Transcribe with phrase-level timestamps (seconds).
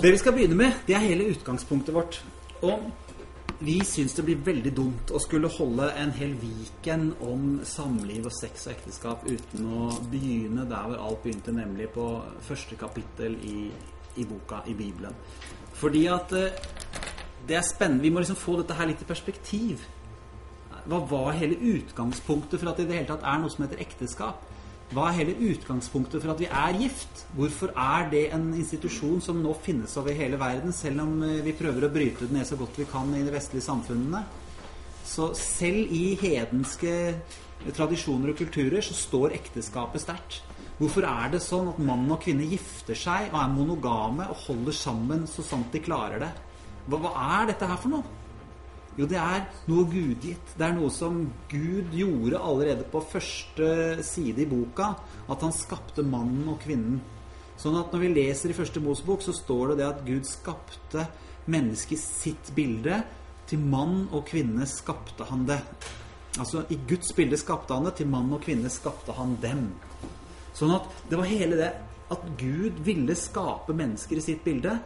[0.00, 2.16] Det vi skal begynne med, det er hele utgangspunktet vårt.
[2.64, 2.86] Og
[3.60, 8.32] vi syns det blir veldig dumt å skulle holde en hel Viken om samliv og
[8.32, 12.06] sex og ekteskap uten å begynne der hvor alt begynte, nemlig på
[12.46, 13.66] første kapittel i,
[14.16, 15.20] i boka, i Bibelen.
[15.82, 16.56] Fordi at eh,
[17.44, 18.06] det er spennende.
[18.06, 19.84] Vi må liksom få dette her litt i perspektiv.
[20.88, 23.84] Hva var hele utgangspunktet for at det i det hele tatt er noe som heter
[23.84, 24.48] ekteskap?
[24.90, 27.20] Hva er hele utgangspunktet for at vi er gift?
[27.36, 31.54] Hvorfor er det en institusjon som nå finnes over hele verden, selv om eh, vi
[31.54, 34.24] prøver å bryte den ned så godt vi kan i de vestlige samfunnene?
[35.06, 36.94] Så selv i hedenske
[37.76, 40.40] tradisjoner og kulturer så står ekteskapet sterkt.
[40.80, 44.74] Hvorfor er det sånn at mann og kvinne gifter seg og er monogame og holder
[44.74, 46.32] sammen så sant de klarer det?
[46.88, 48.19] Hva, hva er dette her for noe?
[49.00, 50.50] Jo, det er noe gudgitt.
[50.58, 54.90] Det er noe som Gud gjorde allerede på første side i boka.
[55.32, 56.98] At han skapte mannen og kvinnen.
[57.60, 61.06] Sånn at når vi leser i første Mosebok, så står det det at Gud skapte
[61.48, 63.00] mennesket i sitt bilde.
[63.48, 65.62] Til mann og kvinne skapte han det.
[66.36, 69.64] Altså i Guds bilde skapte han det, til mann og kvinne skapte han dem.
[70.56, 71.72] Sånn at det var hele det
[72.12, 74.76] at Gud ville skape mennesker i sitt bilde.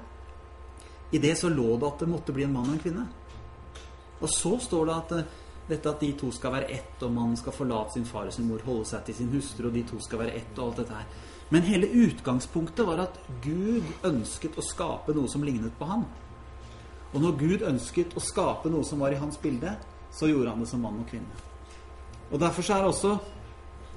[1.11, 3.07] I det så lå det at det måtte bli en mann og en kvinne.
[4.21, 7.39] Og så står det at uh, dette at de to skal være ett, og mannen
[7.41, 10.01] skal forlate sin far og sin mor, holde seg til sin hustru, og de to
[10.05, 11.31] skal være ett, og alt dette her.
[11.55, 16.05] Men hele utgangspunktet var at Gud ønsket å skape noe som lignet på ham.
[17.15, 19.77] Og når Gud ønsket å skape noe som var i hans bilde,
[20.15, 21.45] så gjorde han det som mann og kvinne.
[22.33, 23.15] Og derfor så er også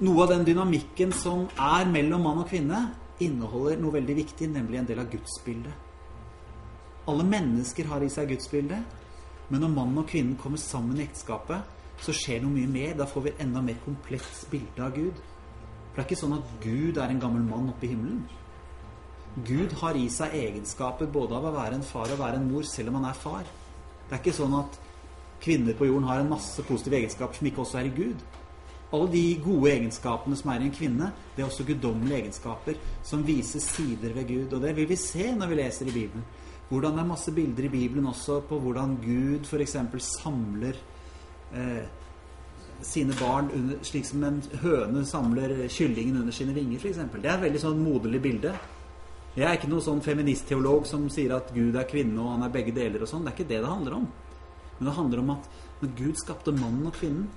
[0.06, 2.84] noe av den dynamikken som er mellom mann og kvinne,
[3.18, 5.86] inneholder noe veldig viktig, nemlig en del av gudsbildet.
[7.08, 8.98] Alle mennesker har i seg gudsbildet,
[9.48, 12.96] men når mannen og kvinnen kommer sammen i ekteskapet, så skjer noe mye mer.
[12.98, 15.16] Da får vi et enda mer komplett bilde av Gud.
[15.18, 18.26] For det er ikke sånn at Gud er en gammel mann oppe i himmelen.
[19.46, 22.66] Gud har i seg egenskaper både av å være en far og være en mor,
[22.66, 23.46] selv om han er far.
[24.08, 24.78] Det er ikke sånn at
[25.42, 28.24] kvinner på jorden har en masse positive egenskaper som ikke også er i Gud.
[28.88, 33.24] Alle de gode egenskapene som er i en kvinne, det er også guddommelige egenskaper som
[33.26, 34.54] viser sider ved Gud.
[34.56, 36.24] Og det vil vi se når vi leser i Bibelen.
[36.68, 39.76] Hvordan det er masse bilder i Bibelen også på hvordan Gud f.eks.
[40.20, 40.76] samler
[41.56, 41.86] eh,
[42.84, 47.00] sine barn under, slik som en høne samler kyllingen under sine vinger, f.eks.
[47.14, 48.52] Det er et veldig sånn moderlig bilde.
[49.38, 52.52] Jeg er ikke noen sånn feministteolog som sier at Gud er kvinne og han er
[52.52, 53.24] begge deler og sånn.
[53.24, 54.06] Det er ikke det det handler om.
[54.78, 55.48] Men det handler om at
[55.80, 57.28] når Gud skapte mannen og kvinnen,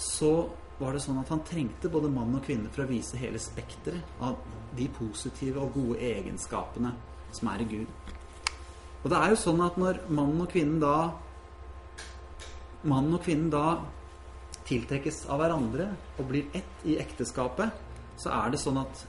[0.00, 0.32] så
[0.80, 4.22] var det sånn at han trengte både mann og kvinne for å vise hele spekteret
[4.24, 4.38] av
[4.76, 6.94] de positive og gode egenskapene
[7.36, 8.16] som er i Gud.
[9.00, 10.94] Og det er jo sånn at når mannen og kvinnen da
[12.80, 13.76] Mannen og kvinnen da
[14.64, 17.74] tiltrekkes av hverandre og blir ett i ekteskapet,
[18.16, 19.02] så er det sånn at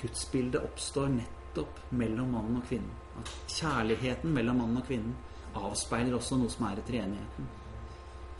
[0.00, 2.90] gudsbildet oppstår nettopp mellom mannen og kvinnen.
[3.20, 5.14] At kjærligheten mellom mannen og kvinnen
[5.58, 7.48] avspeiler også noe som er i treenigheten.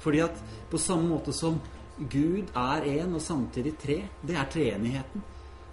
[0.03, 1.60] Fordi at på samme måte som
[2.10, 5.22] Gud er én og samtidig tre, det er treenigheten.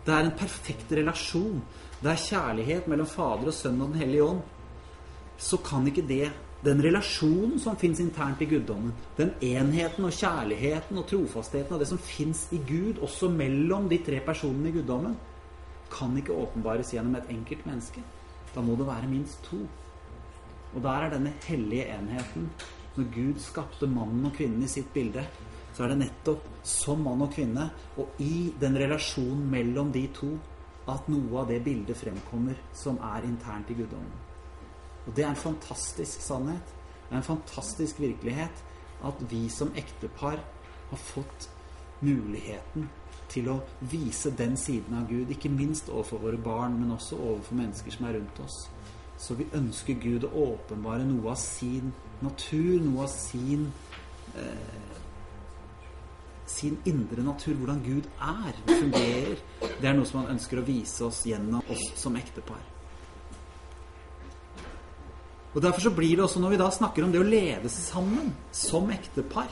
[0.06, 1.62] Det er en perfekt relasjon
[2.00, 4.44] det er kjærlighet mellom Fader og Sønn og Den hellige ånd,
[5.40, 6.30] så kan ikke det
[6.64, 11.88] den relasjonen som fins internt i guddommen, den enheten og kjærligheten og trofastheten og det
[11.88, 15.16] som fins i Gud, også mellom de tre personene i guddommen,
[15.92, 18.04] kan ikke åpenbares gjennom et enkelt menneske.
[18.54, 19.62] Da må det være minst to.
[20.76, 22.50] Og der er denne hellige enheten.
[22.98, 25.24] Når Gud skapte mannen og kvinnen i sitt bilde,
[25.74, 30.34] så er det nettopp som mann og kvinne, og i den relasjonen mellom de to,
[30.90, 34.18] at noe av det bildet fremkommer som er internt i guddommen.
[35.06, 36.76] Og det er en fantastisk sannhet.
[37.08, 38.64] Det er en fantastisk virkelighet
[39.06, 40.40] at vi som ektepar
[40.90, 41.50] har fått
[42.02, 42.90] muligheten
[43.30, 43.60] til å
[43.92, 48.08] vise den siden av Gud, ikke minst overfor våre barn, men også overfor mennesker som
[48.10, 48.64] er rundt oss.
[49.20, 51.92] Så vi ønsker Gud å åpenbare noe av sin
[52.24, 53.68] natur, noe av sin
[54.38, 54.89] eh,
[56.50, 59.40] sin indre natur, hvordan Gud er, fungerer.
[59.62, 62.62] Det er noe som han ønsker å vise oss gjennom oss som ektepar.
[65.54, 68.34] Og Derfor så blir det også, når vi da snakker om det å leve sammen
[68.54, 69.50] som ektepar,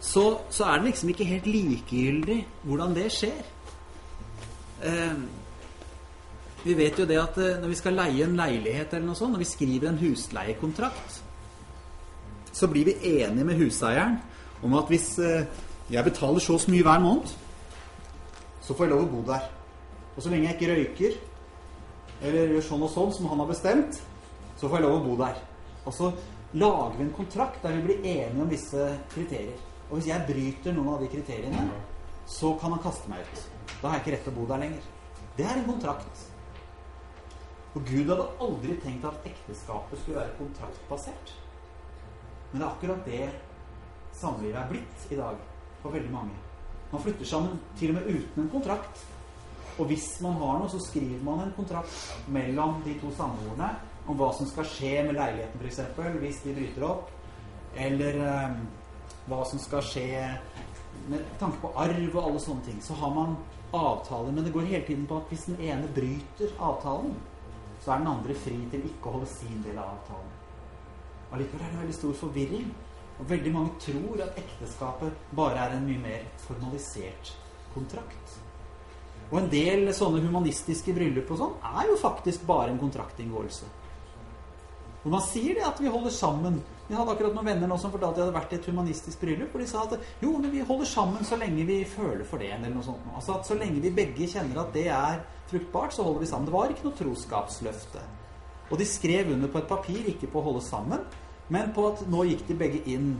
[0.00, 3.42] så, så er det liksom ikke helt likegyldig hvordan det skjer.
[4.88, 5.20] Eh,
[6.64, 9.36] vi vet jo det at eh, når vi skal leie en leilighet eller noe sånt,
[9.36, 11.20] når vi skriver en husleiekontrakt,
[12.50, 14.18] så blir vi enige med huseieren
[14.62, 15.46] om at hvis eh,
[15.90, 17.32] jeg betaler så mye hver måned,
[18.60, 19.48] så får jeg lov å bo der.
[20.16, 21.16] Og så lenge jeg ikke røyker,
[22.20, 24.00] eller gjør sånn og sånn som han har bestemt,
[24.60, 25.40] så får jeg lov å bo der.
[25.88, 26.10] Og så
[26.52, 29.58] lager vi en kontrakt der vi blir enige om visse kriterier.
[29.88, 31.64] Og hvis jeg bryter noen av de kriteriene,
[32.30, 33.46] så kan han kaste meg ut.
[33.80, 34.88] Da har jeg ikke rett til å bo der lenger.
[35.38, 36.26] Det er en kontrakt.
[37.74, 41.32] Og Gud hadde aldri tenkt at ekteskapet skulle være kontraktbasert.
[42.50, 43.24] Men det er akkurat det
[44.20, 45.38] samlivet er blitt i dag
[45.82, 46.36] for veldig mange.
[46.90, 49.04] Man flytter sammen til og med uten en kontrakt.
[49.78, 53.70] Og hvis man har noe, så skriver man en kontrakt mellom de to samboerne
[54.10, 55.80] om hva som skal skje med leiligheten, f.eks.
[56.20, 57.08] hvis de bryter opp.
[57.78, 58.58] Eller eh,
[59.30, 60.10] hva som skal skje
[61.08, 62.82] med tanke på arv og alle sånne ting.
[62.82, 63.38] Så har man
[63.76, 67.14] avtaler, men det går hele tiden på at hvis den ene bryter avtalen,
[67.80, 70.32] så er den andre fri til ikke å holde sin del av avtalen.
[71.30, 72.70] Allikevel er det veldig stor forvirring.
[73.18, 77.34] Og veldig mange tror at ekteskapet bare er en mye mer formalisert
[77.74, 78.38] kontrakt.
[79.30, 83.68] Og en del sånne humanistiske bryllup og sånn er jo faktisk bare en kontraktinngåelse.
[85.00, 86.58] Og man sier det at vi holder sammen.
[86.88, 89.22] Vi hadde akkurat noen venner nå som fortalte at de hadde vært i et humanistisk
[89.22, 92.42] bryllup, hvor de sa at jo, men vi holder sammen så lenge vi føler for
[92.42, 93.06] det, eller noe sånt.
[93.14, 96.50] Altså at så lenge vi begge kjenner at det er fruktbart, så holder vi sammen.
[96.50, 98.02] Det var ikke noe troskapsløfte.
[98.70, 101.06] Og de skrev under på et papir, ikke på å holde sammen,
[101.50, 103.12] men på at nå gikk de begge inn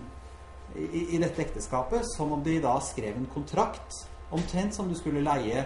[0.76, 5.24] i, i dette ekteskapet som om de da skrev en kontrakt, omtrent som du skulle
[5.24, 5.64] leie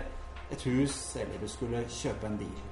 [0.53, 2.65] et hus, eller du skulle kjøpe en bil.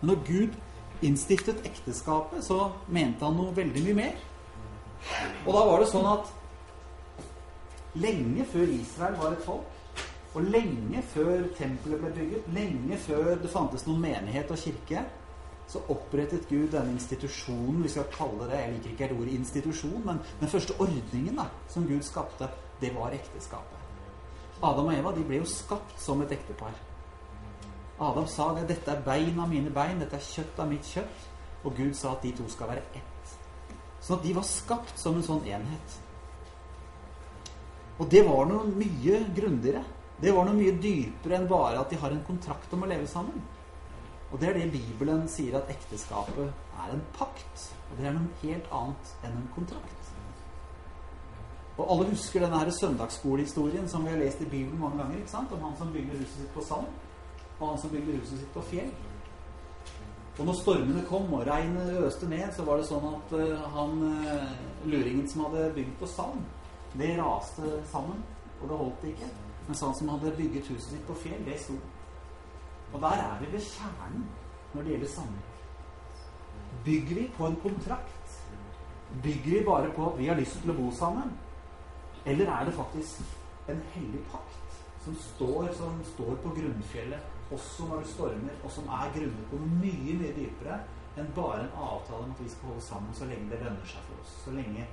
[0.00, 0.56] Men når Gud
[1.04, 4.20] innstiftet ekteskapet, så mente han noe veldig mye mer.
[5.44, 6.30] Og da var det sånn at
[8.00, 9.72] lenge før Israel var et folk,
[10.36, 15.04] og lenge før tempelet ble bygget, lenge før det fantes noen menighet og kirke,
[15.66, 20.20] så opprettet Gud denne institusjonen, vi skal kalle det Jeg liker ikke ordet institusjon, men
[20.40, 22.48] den første ordningen da, som Gud skapte,
[22.80, 23.82] det var ekteskapet.
[24.62, 26.76] Adam og Eva de ble jo skapt som et ektepar.
[28.00, 28.68] Adam sa det.
[28.68, 30.00] 'Dette er bein av mine bein.
[30.00, 31.28] Dette er kjøtt av mitt kjøtt.'
[31.64, 33.36] Og Gud sa at de to skal være ett.
[34.00, 35.96] Sånn at de var skapt som en sånn enhet.
[37.98, 39.82] Og det var noe mye grundigere.
[40.20, 43.08] Det var noe mye dypere enn bare at de har en kontrakt om å leve
[43.08, 43.42] sammen.
[44.32, 46.50] Og det er det Bibelen sier at ekteskapet
[46.82, 47.68] er en pakt.
[47.90, 50.12] Og det er noe helt annet enn en kontrakt.
[51.76, 55.18] Og alle husker denne her søndagsskolehistorien som vi har lest i Bibelen mange ganger.
[55.18, 55.52] ikke sant?
[55.52, 56.88] Om han som bygde huset sitt på sand
[57.60, 58.90] og han som bygde huset sitt på fjell.
[60.38, 64.02] Og når stormene kom og regnet øste ned, så var det sånn at uh, han
[64.04, 64.50] uh,
[64.84, 66.42] luringen som hadde bygd på sand,
[66.96, 68.20] det raste sammen,
[68.60, 69.30] og det holdt ikke.
[69.66, 71.78] Mens han som hadde bygget huset sitt på fjell, det sto.
[72.92, 74.28] Og der er vi ved kjernen
[74.74, 75.52] når det gjelder samliv.
[76.84, 78.36] Bygger vi på en kontrakt?
[79.22, 81.32] Bygger vi bare på at vi har lyst til å bo sammen?
[82.26, 83.22] Eller er det faktisk
[83.70, 88.88] en hellig pakt som står, som står på grunnfjellet også når det stormer, og som
[88.90, 90.80] er grunnet på mye, mye dypere
[91.16, 94.08] enn bare en avtale om at vi skal holde sammen så lenge det lønner seg
[94.08, 94.32] for oss.
[94.44, 94.86] Så lenge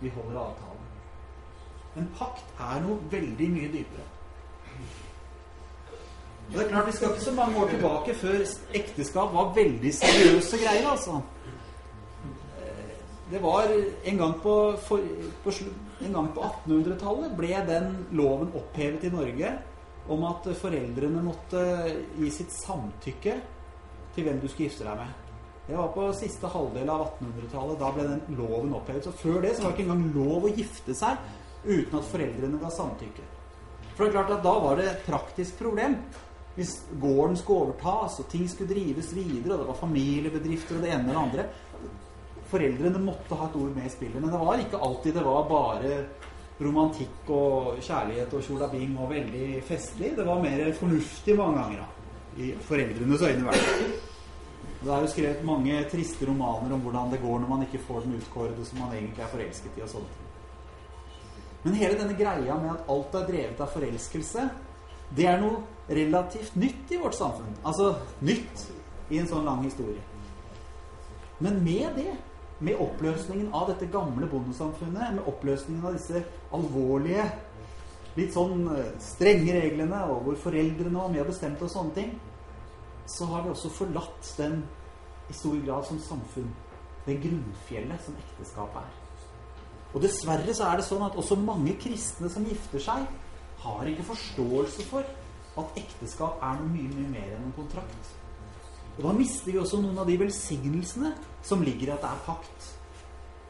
[0.00, 0.88] vi holder avtalen.
[2.00, 4.08] En pakt er noe veldig mye dypere.
[6.50, 8.40] Og det er klart, Vi skal ikke så mange år tilbake før
[8.74, 10.88] ekteskap var veldig seriøse greier.
[10.90, 11.20] altså.
[13.30, 13.70] Det var
[14.04, 14.54] en gang på,
[14.88, 14.98] på,
[15.44, 15.50] på
[16.02, 19.52] 1800-tallet ble den loven opphevet i Norge
[20.10, 21.62] om at foreldrene måtte
[22.18, 23.36] gi sitt samtykke
[24.16, 25.12] til hvem du skulle gifte deg med.
[25.68, 27.76] Det var på siste halvdel av 1800-tallet.
[27.78, 29.06] Da ble den loven opphevet.
[29.06, 31.20] Så før det så var det ikke engang lov å gifte seg
[31.62, 33.28] uten at foreldrene ga samtykke.
[33.94, 36.00] For det er klart at da var det et praktisk problem.
[36.60, 40.90] Hvis gården skulle overtas, og ting skulle drives videre, og det var familiebedrifter og det
[40.92, 41.46] ene det andre
[42.50, 44.18] Foreldrene måtte ha et ord med i spillet.
[44.18, 45.92] Men det var ikke alltid det var bare
[46.60, 50.10] romantikk og kjærlighet og tjolabing og veldig festlig.
[50.16, 52.42] Det var mer fornuftig mange ganger, da.
[52.42, 53.86] I foreldrenes øyne, i hvert fall.
[54.80, 58.04] Det er jo skrevet mange triste romaner om hvordan det går når man ikke får
[58.04, 59.86] den utkårede som man egentlig er forelsket i.
[59.86, 60.20] og sånt.
[61.62, 64.50] Men hele denne greia med at alt er drevet av forelskelse,
[65.16, 67.54] det er noe relativt nytt i vårt samfunn.
[67.66, 67.94] Altså
[68.24, 68.66] nytt
[69.10, 70.00] i en sånn lang historie.
[71.40, 72.12] Men med det
[72.60, 76.20] med oppløsningen av dette gamle bondesamfunnet, med oppløsningen av disse
[76.52, 77.24] alvorlige,
[78.18, 82.12] litt sånn eh, strenge reglene, og hvor foreldrene var med og bestemte og sånne ting,
[83.08, 84.60] så har vi også forlatt den
[85.30, 86.50] i stor grad som samfunn.
[87.06, 88.98] Det grunnfjellet som ekteskapet er.
[89.94, 93.08] Og dessverre så er det sånn at også mange kristne som gifter seg,
[93.64, 95.08] har ikke forståelse for
[95.58, 98.12] at ekteskap er noe mye, mye mer enn en kontrakt.
[98.98, 101.14] Og da mister vi også noen av de velsignelsene
[101.46, 102.70] som ligger i at det er pakt.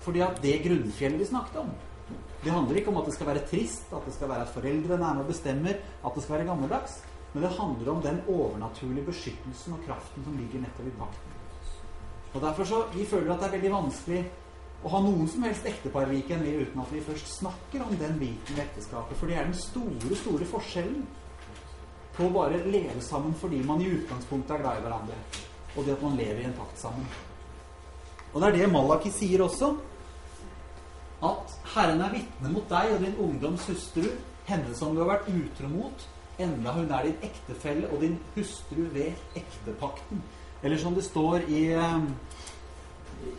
[0.01, 1.73] Fordi at det grunnfjellet vi snakket om,
[2.41, 5.05] det handler ikke om at det skal være trist, at det skal være at foreldrene
[5.05, 7.01] er med og bestemmer, at det skal være gammeldags.
[7.33, 11.37] Men det handler om den overnaturlige beskyttelsen og kraften som ligger nettopp i pakten.
[12.35, 14.25] Og derfor så, Vi føler at det er veldig vanskelig
[14.85, 18.57] å ha noen som helst ekteparvike enn uten at vi først snakker om den biten
[18.57, 19.17] ved ekteskapet.
[19.17, 21.07] For det er den store, store forskjellen
[22.17, 25.19] på å bare leve sammen fordi man i utgangspunktet er glad i hverandre.
[25.77, 27.07] og det at man lever i en pakt sammen.
[28.33, 29.69] Og det er det Malaki sier også.
[31.23, 34.09] At Herren er vitne mot deg og din ungdoms hustru,
[34.49, 36.07] henne som du har vært utro mot,
[36.41, 40.23] enda hun er din ektefelle og din hustru ved ektepakten.
[40.63, 42.01] Eller som det står i, eh,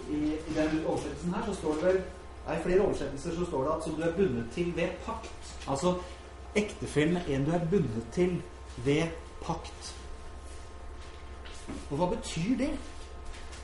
[0.10, 2.02] i, i den oversettelsen her, så står det vel
[2.52, 5.52] I flere oversettelser så står det at som du er bundet til ved pakt.
[5.68, 5.96] Altså
[6.56, 8.42] ektefellen en du er bundet til
[8.86, 9.12] ved
[9.42, 9.96] pakt.
[11.90, 12.72] Og hva betyr det?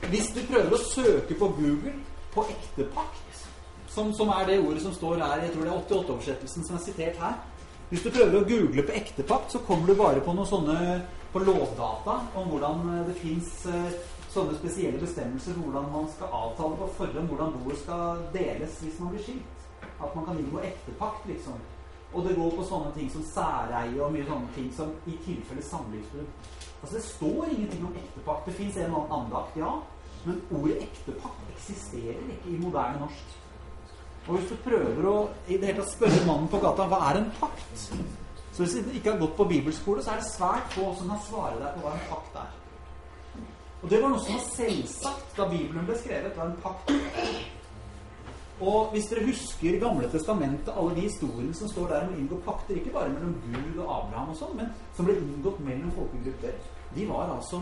[0.08, 1.94] Hvis du prøver å søke på Google
[2.34, 3.44] på ektepakt,
[3.88, 6.84] som, som er det ordet som står her, jeg tror det er 88-oversettelsen som er
[6.84, 7.38] sitert her
[7.88, 10.78] Hvis du prøver å google på ektepakt, så kommer du bare på noen sånne
[11.32, 13.96] på lovdata om hvordan det fins eh,
[14.32, 19.00] sånne spesielle bestemmelser for hvordan man skal avtale på forhånd hvordan boet skal deles hvis
[19.00, 19.66] man blir skilt.
[19.98, 21.58] At man kan inngå ektepakt, liksom.
[22.12, 25.64] Og det går på sånne ting som særeie og mye sånne ting som i tilfelle
[25.64, 26.30] samlivsbrudd.
[26.80, 28.46] Altså Det står ingenting om ektepakt.
[28.46, 29.74] Det fins en eller annen andakt, ja.
[30.24, 33.36] Men ordet ektepakt eksisterer ikke i moderne norsk.
[34.28, 37.20] Og hvis du prøver å i det hele tatt spørre mannen på gata hva er
[37.20, 37.84] en pakt
[38.52, 41.20] Så hvis du ikke har gått på bibelskole, så er det svært få som kan
[41.28, 42.56] svare deg på hva en pakt er.
[43.78, 46.34] Og det var noe som var selvsagt da Bibelen ble skrevet.
[46.36, 46.90] var en pakt
[48.60, 52.38] og hvis dere husker Gamle testamentet, alle de historiene som står der om å inngå
[52.46, 56.56] pakter, ikke bare mellom Gud og Abraham og sånn, men som ble inngått mellom folkegrupper,
[56.96, 57.60] de var altså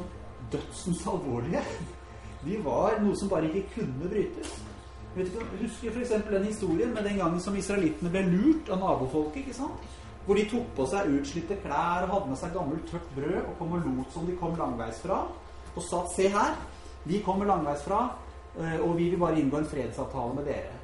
[0.52, 1.62] dødsens alvorlige.
[2.46, 4.54] De var noe som bare ikke kunne brytes.
[5.16, 6.14] Vet ikke, husker f.eks.
[6.30, 9.42] den historien med den gangen som israelittene ble lurt av nabofolket.
[9.42, 9.96] ikke sant?
[10.26, 13.52] Hvor de tok på seg utslitte klær og hadde med seg gammelt, tørt brød og
[13.60, 15.20] kom og lot som de kom langveisfra.
[15.76, 16.56] Og sa se her,
[17.04, 18.00] vi kommer langveisfra,
[18.58, 20.75] eh, og vi vil bare inngå en fredsavtale med dere.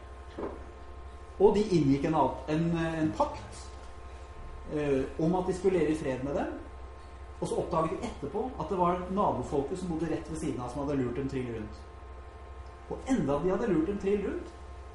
[1.43, 2.19] Og de inngikk en,
[2.55, 2.67] en,
[3.03, 3.63] en pakt
[4.73, 6.53] eh, om at de skulle leve i fred med dem.
[7.41, 10.71] Og så oppdaget de etterpå at det var nabofolket som bodde rett ved siden av,
[10.71, 11.81] som hadde lurt dem trill rundt.
[12.91, 14.53] Og enda de hadde lurt dem trill rundt,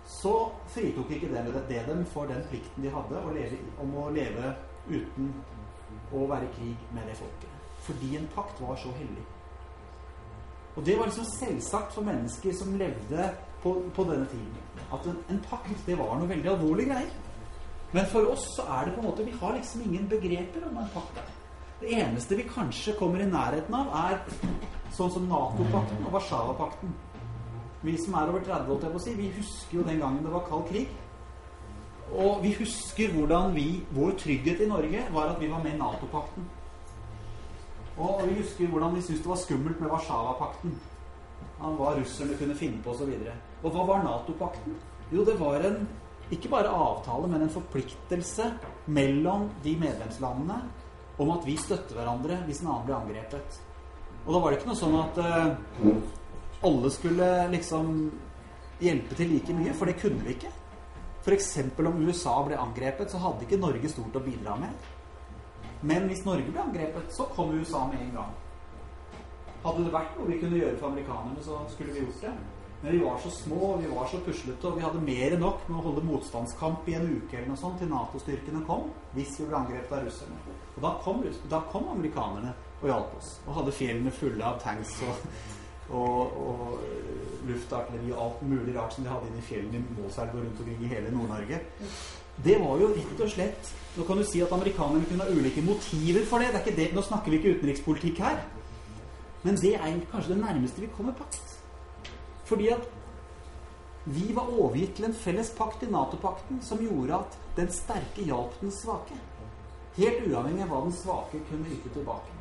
[0.07, 0.33] så
[0.71, 4.53] fritok ikke det, det dem for den plikten de hadde å leve, om å leve
[4.87, 5.33] uten
[6.15, 7.57] å være i krig med det folket.
[7.83, 9.25] Fordi en pakt var så hellig.
[10.77, 13.31] Og det var liksom selvsagt for mennesker som levde
[13.63, 17.15] på, på denne tiden at en, en pakt det var noe veldig alvorlig greier.
[17.95, 20.77] Men for oss så er det på en måte Vi har liksom ingen begreper om
[20.77, 21.19] en pakt.
[21.79, 24.23] Det eneste vi kanskje kommer i nærheten av, er
[24.97, 26.95] sånn som Nato-pakten og Warszawa-pakten.
[27.83, 30.25] Vi som er over 30, holdt jeg på å si, vi husker jo den gangen
[30.25, 30.89] det var kald krig.
[32.17, 35.81] Og vi husker hvordan vi, vår trygghet i Norge var at vi var med i
[35.83, 36.47] Nato-pakten.
[37.97, 40.73] Og vi husker hvordan vi syntes det var skummelt med Warszawa-pakten.
[41.57, 43.13] Hva russerne kunne finne på osv.
[43.63, 44.75] Og hva var Nato-pakten?
[45.11, 45.87] Jo, det var en
[46.31, 48.49] ikke bare avtale, men en forpliktelse
[48.91, 50.59] mellom de medlemslandene
[51.17, 53.59] om at vi støtter hverandre hvis en annen blir angrepet.
[54.25, 57.93] Og da var det ikke noe sånn at uh, alle skulle liksom
[58.83, 60.51] hjelpe til like mye, for det kunne vi ikke.
[61.23, 61.53] F.eks.
[61.79, 64.91] om USA ble angrepet, så hadde ikke Norge stort å bidra med.
[65.87, 68.35] Men hvis Norge ble angrepet, så kom USA med en gang.
[69.67, 72.38] Hadde det vært noe vi kunne gjøre for amerikanerne, så skulle vi gjort det.
[72.81, 75.63] Men vi var så små, vi var så puslete, og vi hadde mer enn nok
[75.65, 79.47] med å holde motstandskamp i en uke eller noe sånt til Nato-styrkene kom, hvis vi
[79.50, 80.38] ble angrepet av russerne.
[80.75, 84.93] Og da kom, da kom, amerikanerne og hjalp oss, og hadde fjellene fulle av tanks
[85.07, 85.25] og,
[85.89, 90.38] og, og luftartilleri og alt mulig rart som de hadde inne i fjellene i Målselv
[90.38, 91.62] og rundt omkring i hele Nord-Norge.
[92.45, 95.63] Det var jo rett og slett Nå kan du si at amerikanerne kunne ha ulike
[95.65, 96.51] motiver for det.
[96.67, 96.91] det, det.
[96.93, 98.43] Nå snakker vi ikke utenrikspolitikk her.
[99.47, 101.53] Men det er kanskje det nærmeste vi kommer pakt.
[102.49, 102.83] Fordi at
[104.07, 108.57] vi var overgitt til en felles pakt i Nato-pakten som gjorde at den sterke hjalp
[108.59, 109.15] den svake.
[109.95, 112.35] Helt uavhengig av hva den svake kunne yte tilbake.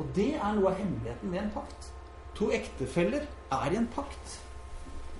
[0.00, 1.92] Og det er noe av hemmeligheten ved en pakt.
[2.40, 4.38] To ektefeller er i en pakt.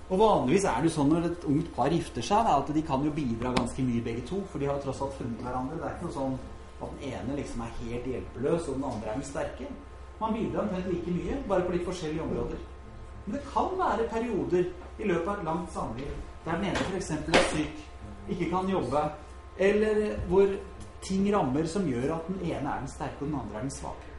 [0.09, 3.05] Og vanligvis er det jo sånn når et ungt par gifter seg, at de kan
[3.05, 5.77] jo bidra ganske mye begge to, for de har tross alt funnet hverandre.
[5.77, 6.37] Det er ikke noe sånn
[6.81, 9.73] at den ene liksom er helt hjelpeløs, og den andre er den sterke.
[10.19, 12.61] Man bidrar omtrent like mye, bare på litt forskjellige områder.
[13.25, 16.13] Men det kan være perioder i løpet av et langt samliv
[16.45, 17.11] der den ene f.eks.
[17.11, 17.83] er syk,
[18.29, 19.03] ikke kan jobbe,
[19.57, 20.47] eller hvor
[21.01, 23.71] ting rammer som gjør at den ene er den sterke, og den andre er den
[23.71, 24.09] svake.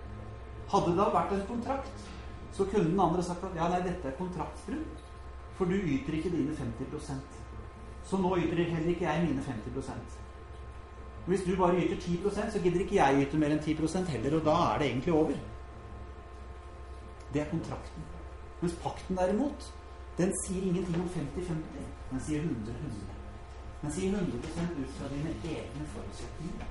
[0.72, 2.06] Hadde det da vært en kontrakt,
[2.52, 5.02] så kunne den andre sagt at ja, nei, dette er kontraktsbrudd,
[5.58, 7.40] for du yter ikke dine 50%
[8.04, 10.16] Så nå yter heller ikke jeg mine 50%
[11.26, 14.44] Hvis du bare yter 10% så gidder ikke jeg yte mer enn 10% heller, og
[14.44, 15.36] da er det egentlig over.
[17.34, 18.02] Det er kontrakten.
[18.60, 19.74] Mens pakten derimot,
[20.18, 21.88] den sier ingenting om 50-50.
[22.10, 23.14] Den sier 100-100.
[23.82, 24.36] Den sier 100
[24.82, 26.68] ut fra dine egne forutsetninger.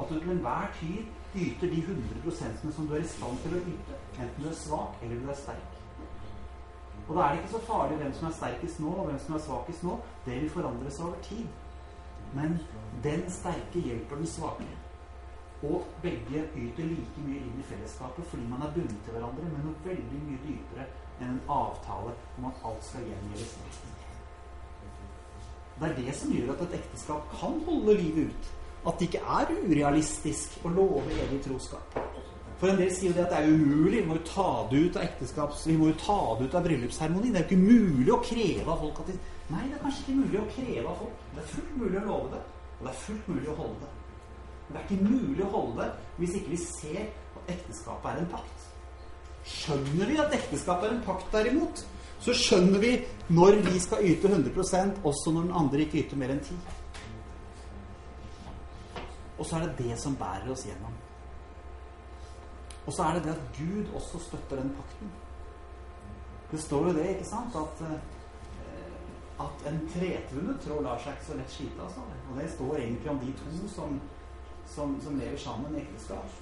[0.00, 0.98] At du til enhver tid
[1.34, 1.82] yter de
[2.26, 4.00] 100% som du er i stand til å yte.
[4.18, 5.78] Enten du er svak eller du er sterk.
[7.08, 9.34] Og da er det ikke så farlig hvem som er sterkest nå, og hvem som
[9.34, 9.96] er svakest nå.
[10.26, 11.46] Det vil forandre seg over tid.
[12.34, 12.58] Men
[13.06, 14.68] den sterke hjelper den svake.
[15.62, 19.66] Og begge yter like mye inn i fellesskapet fordi man er bundet til hverandre med
[19.66, 20.86] noe veldig mye dypere
[21.20, 23.82] enn en avtale om at alt skal gjengjeldes.
[25.80, 28.48] Det er det som gjør at et ekteskap kan holde livet ut.
[28.88, 32.00] At det ikke er urealistisk å love evig troskap.
[32.60, 34.00] For en del sier jo det at det er umulig.
[34.00, 35.66] Vi må jo ta det ut av ekteskaps...
[35.68, 37.36] Vi må jo ta det ut av bryllupsseremonien.
[37.36, 40.04] Det er jo ikke mulig å kreve av folk at de Nei, det er kanskje
[40.04, 41.22] ikke mulig å kreve av folk.
[41.34, 42.42] Det er fullt mulig å love det.
[42.76, 43.99] Og det er fullt mulig å holde det.
[44.70, 48.30] Det er ikke mulig å holde det hvis ikke vi ser at ekteskapet er en
[48.30, 48.66] pakt.
[49.50, 51.82] Skjønner vi at ekteskapet er en pakt, derimot,
[52.20, 52.92] så skjønner vi
[53.32, 56.58] når vi skal yte 100% også når den andre ikke yter mer enn 10
[59.40, 60.94] Og så er det det som bærer oss gjennom.
[62.86, 65.12] Og så er det det at Gud også støtter den pakten.
[66.50, 68.00] Det står jo det, ikke sant, at, eh,
[69.44, 71.92] at en tretvunnet tråd lar seg ikke så lett skite av.
[71.94, 72.16] Sånn.
[72.30, 74.00] Og det står egentlig om de to som,
[74.74, 76.40] som, som lever sammen i ekteskap.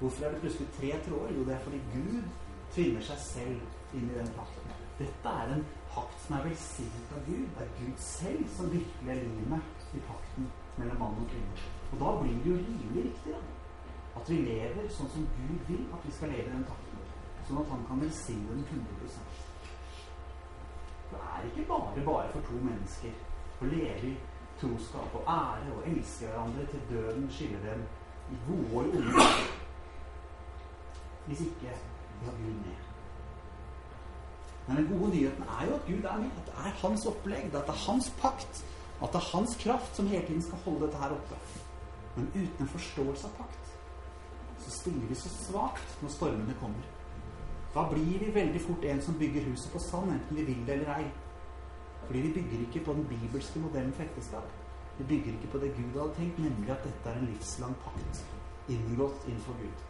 [0.00, 1.34] Hvorfor er det plutselig tre tråder?
[1.34, 2.22] Jo, det er fordi Gud
[2.74, 4.74] tvinner seg selv inn i den pakten.
[4.98, 7.46] Dette er en pakt som er velsignet av Gud.
[7.56, 11.66] Det er Gud selv som virkelig er limet i pakten mellom mann og kvinne.
[11.92, 13.34] Og da blir det jo rimelig riktig.
[13.34, 13.42] da.
[14.18, 17.04] At vi lever sånn som Gud vil at vi skal leve den pakten.
[17.48, 19.12] Sånn at han kan velsigne den 100
[21.10, 23.14] Det er ikke bare bare for to mennesker
[23.62, 24.16] å leve i
[24.60, 27.82] troskap og ære og elske hverandre til døden skiller dem
[28.32, 29.24] i gode og onde.
[31.26, 31.60] Hvis ikke
[32.20, 32.76] vi har Gud med.
[34.66, 36.30] Men den gode nyheten er jo at Gud er med.
[36.38, 37.44] At det er hans opplegg.
[37.44, 38.64] At det er hans pakt.
[39.02, 41.36] At det er hans kraft som hele tiden skal holde dette her oppe.
[42.16, 43.58] Men uten en forståelse av pakt
[44.58, 46.88] så stiller vi så svakt når stormene kommer.
[47.74, 50.74] Da blir vi veldig fort en som bygger huset på sand, enten vi vil det
[50.74, 51.06] eller ei.
[52.08, 54.52] Fordi vi bygger ikke på den bibelske modellen for ekteskap.
[54.98, 58.22] Vi bygger ikke på det Gud hadde tenkt, nemlig at dette er en livslang pakt
[58.68, 59.84] inngått innenfor Gud.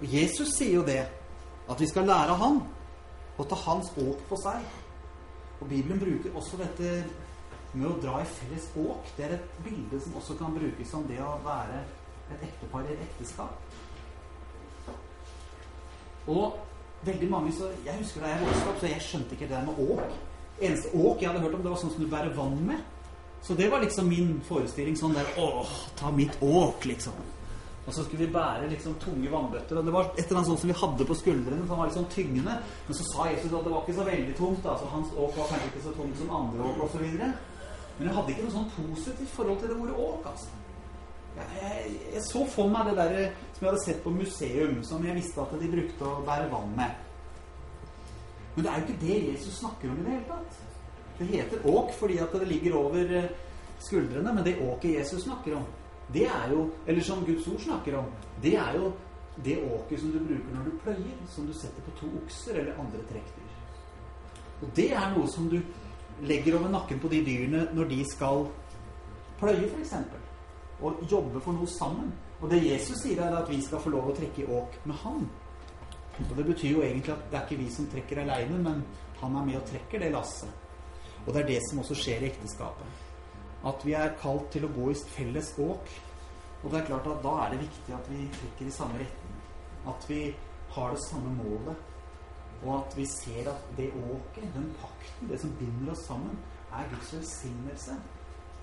[0.00, 1.00] Og Jesus sier jo det,
[1.70, 2.60] at vi skal lære av han,
[3.38, 4.64] og ta hans åk på seg.
[5.60, 6.92] Og Bibelen bruker også dette
[7.72, 9.12] med å dra i felles åk.
[9.16, 11.84] Det er et bilde som også kan brukes som det å være
[12.34, 13.69] et ektepar i et ekteskap.
[16.28, 16.58] Og
[17.06, 19.66] veldig mange så Jeg husker da jeg vokste opp, så jeg skjønte ikke det der
[19.66, 20.16] med åk.
[20.60, 22.80] Eneste åk jeg hadde hørt om, det var sånn som du bærer vann med.
[23.42, 24.96] Så det var liksom min forestilling.
[25.00, 27.16] Sånn der Åh, ta mitt åk, liksom.
[27.86, 29.78] Og så skulle vi bære liksom tunge vannbøtter.
[29.80, 31.96] Og det var et eller annet sånt som vi hadde på skuldrene, som var litt
[31.96, 32.58] sånn tyngende.
[32.86, 34.66] Men så sa Jesus at det var ikke så veldig tungt.
[34.66, 37.06] Altså hans åk var kanskje ikke så tungt som andre åk osv.
[37.16, 40.28] Men jeg hadde ikke noe sånn positivt forhold til det ordet åk.
[40.34, 40.59] altså.
[41.60, 43.14] Jeg, jeg, så for meg det der
[43.54, 46.72] som jeg hadde sett på museum, som jeg visste at de brukte å bære vann
[46.78, 47.06] med.
[48.54, 50.62] Men det er jo ikke det Jesus snakker om i det hele tatt.
[51.18, 53.28] Det heter åk fordi at det ligger over eh,
[53.80, 55.68] skuldrene, men det åket Jesus snakker om,
[56.12, 58.04] det er jo Eller som Guds ord snakker om,
[58.42, 58.92] det er jo
[59.44, 62.80] det åket som du bruker når du pløyer, som du setter på to okser eller
[62.80, 63.52] andre trekkdyr.
[64.62, 65.60] Og det er noe som du
[66.26, 68.48] legger over nakken på de dyrene når de skal
[69.40, 69.94] pløye, f.eks.
[70.82, 72.12] Og jobbe for noe sammen.
[72.40, 74.96] Og det Jesus sier, er at vi skal få lov å trekke i åk med
[75.02, 75.28] han.
[76.20, 78.82] Og Det betyr jo egentlig at det er ikke vi som trekker aleine, men
[79.20, 80.50] han er med og trekker det lasset.
[81.26, 82.86] Og det er det som også skjer i ekteskapet.
[83.66, 85.92] At vi er kalt til å gå i felles åk.
[86.62, 89.36] Og det er klart at da er det viktig at vi trekker i samme retning.
[89.88, 90.20] At vi
[90.76, 91.76] har det samme målet.
[92.60, 96.36] Og at vi ser at det åket, den pakten, det som binder oss sammen,
[96.72, 97.96] er Guds velsignelse.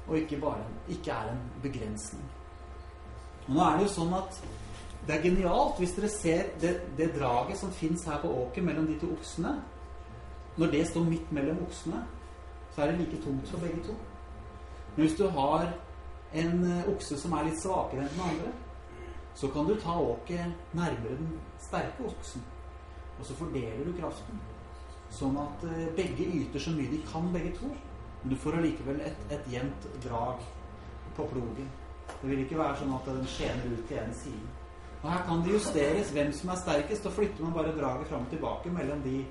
[0.07, 2.23] Og ikke bare ikke er en begrensning.
[3.47, 4.39] Og nå er det jo sånn at
[5.07, 8.87] det er genialt hvis dere ser det, det draget som fins her på åket mellom
[8.89, 9.53] de to oksene.
[10.57, 12.01] Når det står midt mellom oksene,
[12.75, 13.95] så er det like tungt for begge to.
[14.95, 15.67] Men hvis du har
[16.33, 18.51] en eh, okse som er litt svakere enn den andre,
[19.37, 22.43] så kan du ta åket nærmere den sterke oksen.
[23.19, 24.39] Og så fordeler du kraften.
[25.13, 27.69] Sånn at eh, begge yter så mye de kan, begge to.
[28.27, 30.41] Men du får allikevel et, et jevnt drag
[31.15, 31.67] på plogen.
[32.09, 34.49] Det vil ikke være sånn at den skjener ut til en side.
[34.97, 37.07] Og her kan det justeres hvem som er sterkest.
[37.07, 39.21] Da flytter man bare draget fram og tilbake mellom de,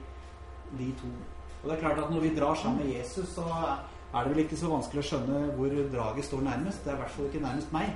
[0.80, 1.12] de to.
[1.58, 4.42] Og det er klart at når vi drar sammen med Jesus, så er det vel
[4.46, 6.80] ikke så vanskelig å skjønne hvor draget står nærmest.
[6.80, 7.92] Det er i hvert fall ikke nærmest meg.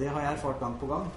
[0.00, 1.14] Det har jeg erfart gang på gang.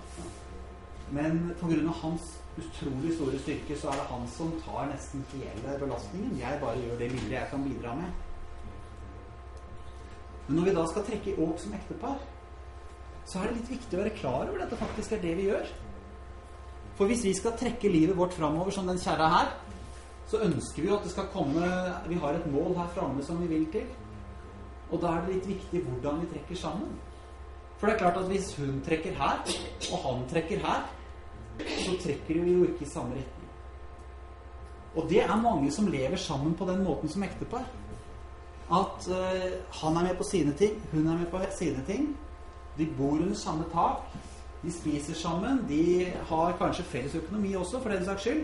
[1.15, 1.98] Men pga.
[2.04, 6.39] hans utrolig store styrke, så er det han som tar nesten hele belastningen.
[6.43, 8.26] Jeg bare gjør det lille jeg kan bidra med.
[10.48, 12.18] Men når vi da skal trekke i åk som ektepar,
[13.28, 15.50] så er det litt viktig å være klar over at det faktisk er det vi
[15.50, 15.72] gjør.
[16.98, 19.50] For hvis vi skal trekke livet vårt framover som den kjerra her,
[20.28, 21.68] så ønsker vi jo at det skal komme
[22.10, 23.86] Vi har et mål her framme som vi vil til.
[24.92, 26.96] Og da er det litt viktig hvordan vi trekker sammen.
[27.78, 29.44] For det er klart at hvis hun trekker her,
[29.92, 30.88] og han trekker her,
[31.60, 33.52] så trekker vi jo ikke i samme retning.
[34.98, 37.68] Og det er mange som lever sammen på den måten som ektepar.
[38.68, 39.52] At uh,
[39.82, 42.18] han er med på sine ting, hun er med på sine ting.
[42.78, 44.04] De bor under samme tak.
[44.64, 45.66] De spiser sammen.
[45.70, 48.44] De har kanskje felles økonomi også, for den saks skyld.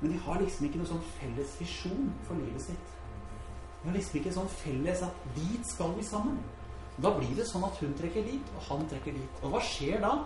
[0.00, 2.94] Men de har liksom ikke noen sånn felles visjon for livet sitt.
[3.82, 6.38] De har liksom ikke sånn felles at dit skal vi sammen.
[7.02, 9.42] Da blir det sånn at hun trekker dit, og han trekker dit.
[9.42, 10.16] Og hva skjer da?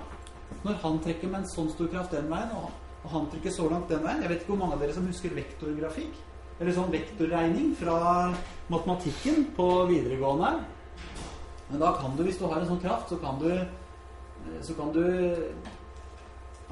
[0.63, 3.89] Når han trekker med en sånn stor kraft den veien, og han trekker så langt
[3.91, 6.21] den veien Jeg vet ikke hvor mange av dere som husker vektorgrafikk?
[6.61, 7.99] Eller sånn vektorregning fra
[8.73, 10.53] matematikken på videregående.
[11.71, 13.49] Men da kan du, hvis du har en sånn kraft, så kan du,
[14.61, 15.05] så kan du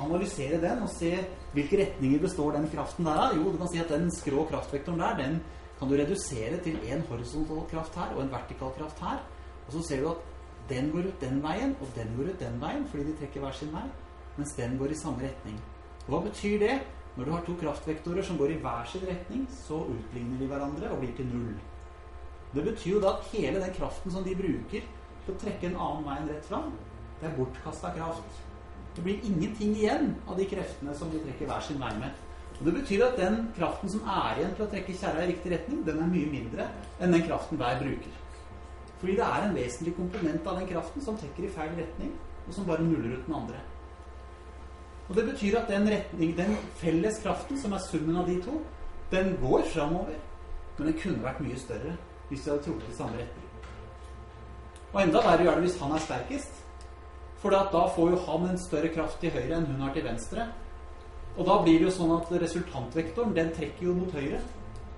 [0.01, 1.15] analysere den og se
[1.55, 3.37] hvilke retninger består den kraften der av.
[3.37, 5.41] Jo, du kan si at den skrå kraftvektoren der, den
[5.81, 9.23] kan du redusere til en horisontal kraft her og en vertikal kraft her.
[9.67, 10.29] Og så ser du at
[10.71, 13.57] den går ut den veien, og den går ut den veien, fordi de trekker hver
[13.57, 13.87] sin vei,
[14.37, 15.57] mens den går i samme retning.
[16.07, 16.77] Hva betyr det?
[17.17, 20.93] Når du har to kraftvektorer som går i hver sin retning, så utligner de hverandre
[20.95, 21.57] og blir til null.
[22.55, 24.87] Det betyr jo da at hele den kraften som de bruker
[25.25, 26.73] til å trekke en annen vei enn rett fram,
[27.21, 28.39] det er bortkasta kraft.
[28.97, 32.17] Det blir ingenting igjen av de kreftene som de trekker hver sin vei med.
[32.61, 35.53] Og Det betyr at den kraften som er igjen til å trekke kjerra i riktig
[35.55, 36.67] retning, den er mye mindre
[37.01, 38.17] enn den kraften hver bruker.
[39.01, 42.11] Fordi det er en vesentlig komponent av den kraften som trekker i feil retning,
[42.47, 43.63] og som bare nuller ut den andre.
[45.11, 48.61] Og Det betyr at den, retning, den felles kraften, som er summen av de to,
[49.11, 50.15] den går framover.
[50.79, 51.97] Men den kunne vært mye større
[52.29, 53.49] hvis de hadde trukket i samme retning.
[54.93, 56.63] Og enda verre gjør det hvis han er sterkest.
[57.43, 60.47] For da får jo han en større kraft til høyre enn hun har til venstre.
[61.37, 64.39] Og da blir det jo sånn at resultantvektoren den trekker jo mot høyre,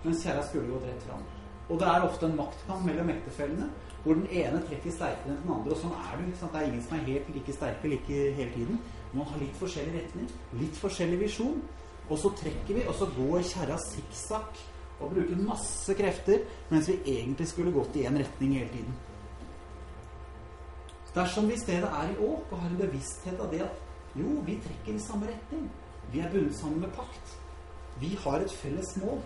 [0.05, 1.25] mens kjerra skulle gått rett fram.
[1.71, 3.69] Og det er ofte en maktkamp mellom ektefellene,
[4.03, 5.73] hvor den ene trekker sterkere enn den andre.
[5.73, 6.53] Og sånn er det ikke sant?
[6.53, 8.83] Det er ingen som er helt like sterke like hele tiden.
[9.13, 10.29] Man har litt forskjellig retning,
[10.61, 11.63] litt forskjellig visjon.
[12.11, 14.61] Og så trekker vi, og så går kjerra sikksakk
[15.03, 18.99] og bruker masse krefter, mens vi egentlig skulle gått i én retning hele tiden.
[21.13, 23.81] Dersom vi i stedet er i åk og har en bevissthet av det at
[24.17, 25.67] jo, vi trekker i samme retning,
[26.13, 27.35] vi er bundet sammen med pakt,
[28.01, 29.21] vi har et felles mål,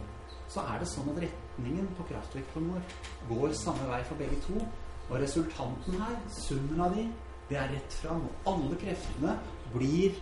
[0.51, 2.97] så er det sånn at retningen på kraftvektoren vår
[3.31, 4.59] går samme vei for begge to.
[5.07, 7.07] Og resultanten her, summen av de,
[7.51, 8.25] det er rett fram.
[8.27, 9.37] Og alle kreftene
[9.77, 10.17] blir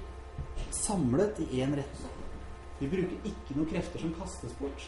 [0.75, 2.21] samlet i én retning.
[2.79, 4.87] Vi bruker ikke noen krefter som kastes bort.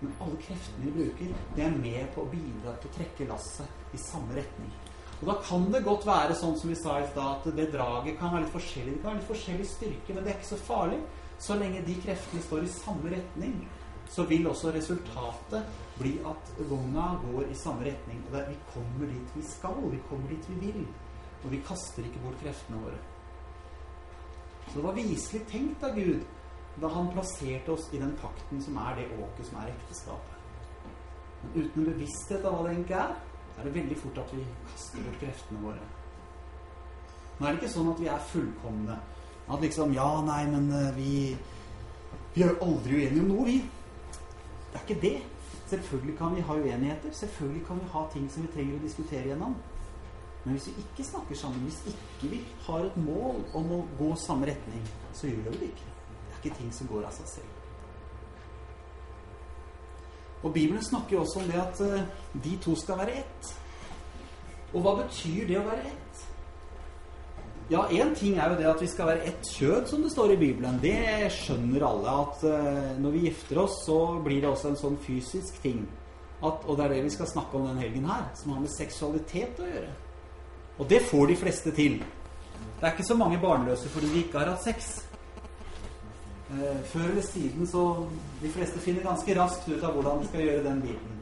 [0.00, 3.96] Men alle kreftene vi bruker, det er med på å bidra til å trekke lasset
[3.96, 4.70] i samme retning.
[5.18, 8.18] Og Da kan det godt være sånn som vi sa i stad, at det draget
[8.20, 8.94] kan være litt forskjellig.
[8.94, 11.00] Det kan være litt forskjellig styrke, men det er ikke så farlig.
[11.38, 13.58] Så lenge de kreftene står i samme retning,
[14.08, 18.22] så vil også resultatet bli at vogna går i samme retning.
[18.30, 19.82] Og vi kommer dit vi skal.
[19.90, 20.86] Vi kommer dit vi vil.
[21.42, 23.17] Og vi kaster ikke bort kreftene våre.
[24.68, 26.26] Så det var viselig tenkt av Gud
[26.78, 30.34] da han plasserte oss i den pakten som er det åket som er ekteskapet.
[31.42, 33.14] Men uten bevissthet av hva det egentlig er,
[33.58, 35.86] er det veldig fort at vi kaster bort kreftene våre.
[37.38, 38.98] Nå er det ikke sånn at vi er fullkomne.
[39.48, 41.12] At liksom Ja, nei, men eh, vi
[42.34, 43.56] Vi er jo aldri uenige om noe, vi.
[44.68, 45.16] Det er ikke det.
[45.68, 47.10] Selvfølgelig kan vi ha uenigheter.
[47.12, 49.56] Selvfølgelig kan vi ha ting som vi trenger å diskutere gjennom.
[50.44, 54.10] Men hvis vi ikke snakker sammen, hvis ikke vi har et mål om å gå
[54.22, 55.94] samme retning, så gjør vi det ikke
[56.38, 57.54] ikke ting som går av seg selv.
[60.46, 63.54] Og Bibelen snakker jo også om det at uh, de to skal være ett.
[64.72, 66.24] Og hva betyr det å være ett?
[67.68, 70.32] Ja, én ting er jo det at vi skal være ett kjød, som det står
[70.32, 70.78] i Bibelen.
[70.80, 72.14] Det skjønner alle.
[72.22, 75.82] At uh, når vi gifter oss, så blir det også en sånn fysisk ting.
[76.38, 78.70] At, og det er det vi skal snakke om den helgen her, som har med
[78.76, 79.90] seksualitet å gjøre.
[80.78, 81.98] Og det får de fleste til.
[82.78, 84.90] Det er ikke så mange barnløse fordi de ikke har hatt sex.
[86.50, 88.06] Eh, før eller siden så
[88.42, 91.18] De fleste finner ganske raskt ut av hvordan de skal gjøre den biten.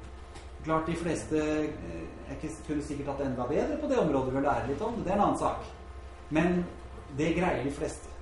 [0.64, 4.46] Klart de fleste eh, jeg kunne sikkert hatt enda bedre på det området ved å
[4.46, 5.04] lære litt om det.
[5.04, 5.66] Det er en annen sak.
[6.30, 6.64] Men
[7.18, 8.12] det greier de fleste.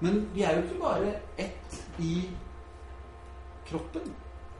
[0.00, 2.28] Men vi er jo ikke bare ett i
[3.68, 4.12] kroppen.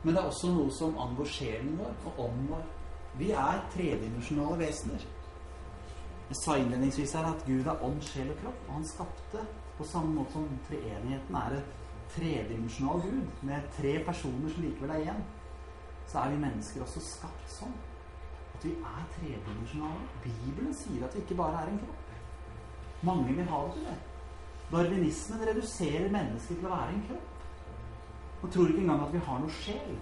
[0.03, 2.65] Men det er også noe som angår sjelen vår og ånden vår.
[3.19, 5.05] Vi er tredimensjonale vesener.
[6.29, 8.61] Jeg sa innledningsvis her at Gud er ånd, sjel og kropp.
[8.67, 9.43] Og han skapte
[9.77, 11.73] på samme måte som treenigheten er et
[12.15, 15.21] tredimensjonal gud med tre personer som likevel er én,
[16.07, 17.75] så er vi mennesker også skapt sånn.
[18.55, 20.03] at vi er tredimensjonale.
[20.23, 22.11] Bibelen sier at vi ikke bare er en kropp.
[23.03, 23.95] Mange vil ha det til det.
[24.71, 27.41] Darwinismen reduserer mennesket til å være en kropp.
[28.43, 29.97] Og tror ikke engang at vi har noe sjel.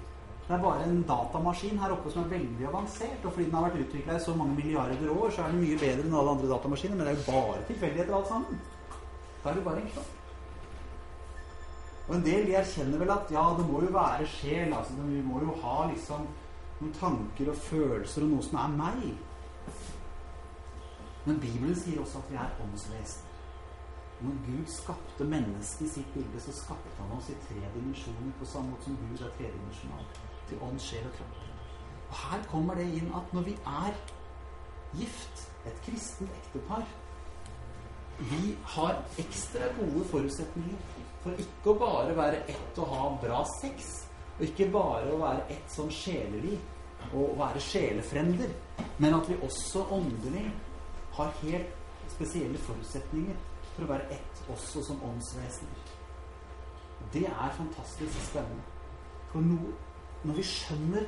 [0.47, 3.23] Det er bare en datamaskin her oppe som er veldig avansert.
[3.23, 5.79] Og fordi den har vært utvikla i så mange milliarder år, så er den mye
[5.79, 6.97] bedre enn alle andre datamaskiner.
[6.99, 8.62] Men det er jo bare tilfeldigheter alt sammen.
[9.43, 10.12] Da er det bare en kropp.
[12.08, 14.73] Og en del de erkjenner vel at ja, det må jo være sjel.
[14.73, 16.25] altså Vi må jo ha liksom
[16.82, 19.06] noen tanker og følelser og noe som er meg.
[21.23, 23.29] Men Bibelen sier også at vi er åndsvesener.
[24.23, 28.45] Når Gud skapte mennesket i sitt bilde, så skapte han oss i tre dimensjoner, på
[28.47, 30.06] samme måte som Gud er tredimensjonal.
[30.54, 31.38] Til ånd, sjel og kropp.
[32.10, 33.96] Og her kommer det inn at når vi er
[34.94, 36.84] gift, et kristent ektepar
[38.20, 43.88] Vi har ekstra gode forutsetninger for ikke å bare være ett og ha bra sex,
[44.36, 48.54] og ikke bare å være ett som sjeleliv og være sjelefrender,
[49.02, 50.46] men at vi også åndelig
[51.18, 51.74] har helt
[52.13, 53.42] spesielle forutsetninger
[53.74, 55.89] for å være ett også som åndsvesener.
[57.16, 58.62] Det er fantastisk spennende.
[59.32, 59.74] For no,
[60.24, 61.08] når vi skjønner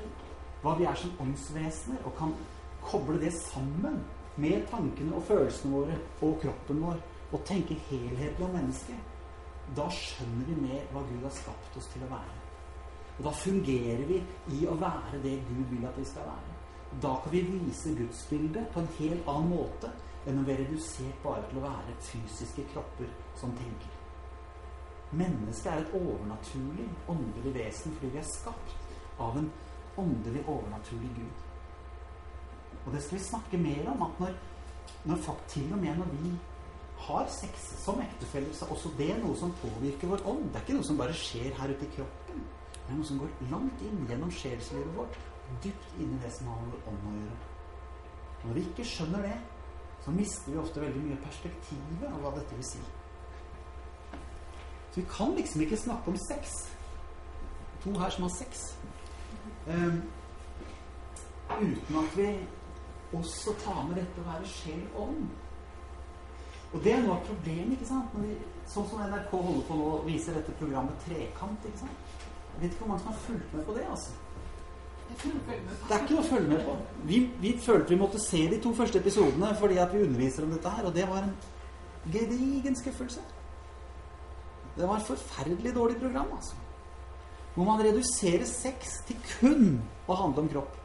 [0.62, 2.34] hva vi er som åndsvesener, og kan
[2.86, 4.00] koble det sammen
[4.42, 9.14] med tankene og følelsene våre og kroppen vår, og tenke helhetlig om mennesket,
[9.78, 12.36] da skjønner vi mer hva Gud har skapt oss til å være.
[13.16, 14.20] Og da fungerer vi
[14.58, 16.56] i å være det Gud vil at vi skal være.
[17.02, 19.92] Da kan vi vise gudsbildet på en helt annen måte
[20.26, 23.92] enn å være redusert bare til å være fysiske kropper som tenker.
[25.16, 28.85] Mennesket er et overnaturlig, åndelig vesen fordi vi er skapt
[29.20, 29.52] av en
[29.98, 31.46] åndelig, overnaturlig Gud.
[32.86, 34.04] Og det skal vi snakke mer om.
[34.08, 34.36] At når,
[35.06, 36.34] når til og med når vi
[36.98, 40.46] har sex som ektefeller, så er også det noe som påvirker vår ånd.
[40.50, 42.46] Det er ikke noe som bare skjer her ute i kroppen.
[42.76, 45.18] Det er noe som går langt inn gjennom sjelslivet vårt.
[45.64, 47.42] Dypt inn i det som har med vår ånd å gjøre.
[48.36, 49.36] Og når vi ikke skjønner det,
[50.06, 52.82] så mister vi ofte veldig mye perspektivet av hva dette vil si.
[54.92, 56.54] Så vi kan liksom ikke snakke om sex.
[57.84, 58.68] To her som har sex.
[59.66, 60.02] Um,
[61.62, 62.30] uten at vi
[63.18, 65.24] også tar med dette å være sjel om.
[66.74, 67.78] Og det er noe av problemet.
[67.78, 68.14] ikke sant?
[68.20, 68.36] Vi,
[68.70, 71.66] sånn som NRK holder på nå viser dette programmet Trekant.
[71.70, 72.14] ikke sant?
[72.56, 73.86] Jeg vet ikke hvor mange som har fulgt med på det.
[73.90, 74.12] altså.
[75.06, 76.76] Det er ikke noe å følge med på.
[77.06, 80.54] Vi, vi, følte vi måtte se de to første episodene fordi at vi underviser om
[80.56, 81.36] dette her, og det var en
[82.12, 83.22] gedigen skuffelse.
[84.76, 86.58] Det var et forferdelig dårlig program, altså.
[87.56, 90.76] Hvor man reduserer sex til kun å handle om kropp.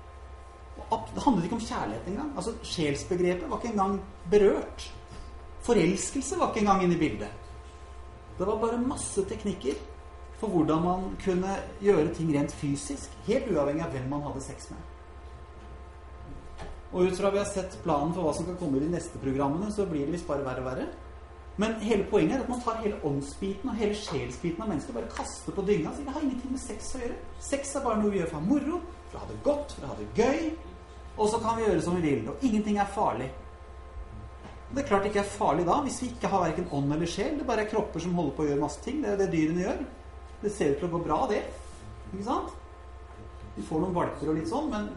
[1.15, 2.31] Det handlet ikke om kjærlighet engang.
[2.39, 3.99] Altså, Sjelsbegrepet var ikke engang
[4.31, 4.87] berørt.
[5.67, 7.33] Forelskelse var ikke engang inne i bildet.
[8.39, 9.77] Det var bare masse teknikker
[10.41, 14.71] for hvordan man kunne gjøre ting rent fysisk, helt uavhengig av hvem man hadde sex
[14.73, 14.81] med.
[16.91, 19.21] Og ut fra vi har sett planen for hva som kan komme i de neste
[19.23, 20.87] programmene, så blir det visst bare verre og verre.
[21.61, 24.97] Men hele poenget er at man tar hele åndsbiten og hele sjelsbiten av mennesket og
[25.01, 25.93] bare kaster på dynga.
[25.93, 27.19] Så det har ingenting med sex å gjøre.
[27.51, 29.91] Sex er bare noe vi gjør for moro, for å ha det godt, for å
[29.91, 30.47] ha det gøy.
[31.19, 32.23] Og så kan vi gjøre som vi vil.
[32.33, 33.29] Og ingenting er farlig.
[34.71, 37.11] Det er klart det ikke er farlig da, hvis vi ikke har verken ånd eller
[37.11, 37.37] sjel.
[37.41, 39.03] Det bare er kropper som holder på å gjøre masse ting.
[39.03, 39.85] Det er det dyrene gjør.
[40.41, 41.43] Det ser ut til å gå bra, det.
[42.15, 42.57] Ikke sant?
[43.59, 44.89] Vi får noen valper og litt sånn, men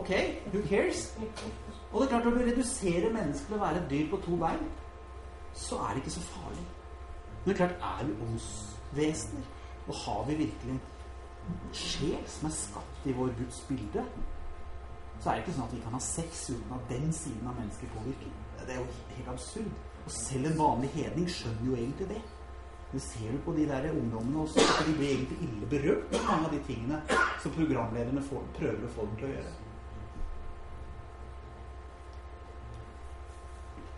[0.00, 0.12] ok,
[0.50, 1.10] who cares?
[1.20, 4.38] Og det er klart, når du reduserer mennesket til å være et dyr på to
[4.40, 4.64] bein,
[5.58, 6.64] så er det ikke så farlig.
[7.44, 9.52] Men det er klart, er vi åndsvesener?
[9.88, 10.80] Og har vi virkelig en
[11.72, 14.04] sjel som er skapt i vår Guds bilde?
[15.20, 17.56] Så er det ikke sånn at vi kan ha sex uten at den siden av
[17.58, 18.34] mennesket påvirker.
[18.60, 19.70] Det er jo helt absurd.
[20.04, 22.20] Og selv en vanlig hedning skjønner jo egentlig det.
[22.92, 26.46] Det ser du på de der ungdommene også, de blir egentlig ille berørt av mange
[26.46, 27.00] av de tingene
[27.42, 29.67] som programlederne får, prøver å få dem til å gjøre.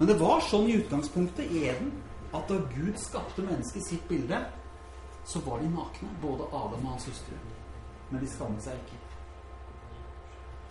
[0.00, 1.90] Men det var sånn i utgangspunktet i Eden
[2.32, 4.38] at da Gud skapte mennesket i sitt bilde,
[5.28, 7.34] så var de nakne, både Adam og hans hustru.
[8.08, 9.00] Men de skammet seg ikke.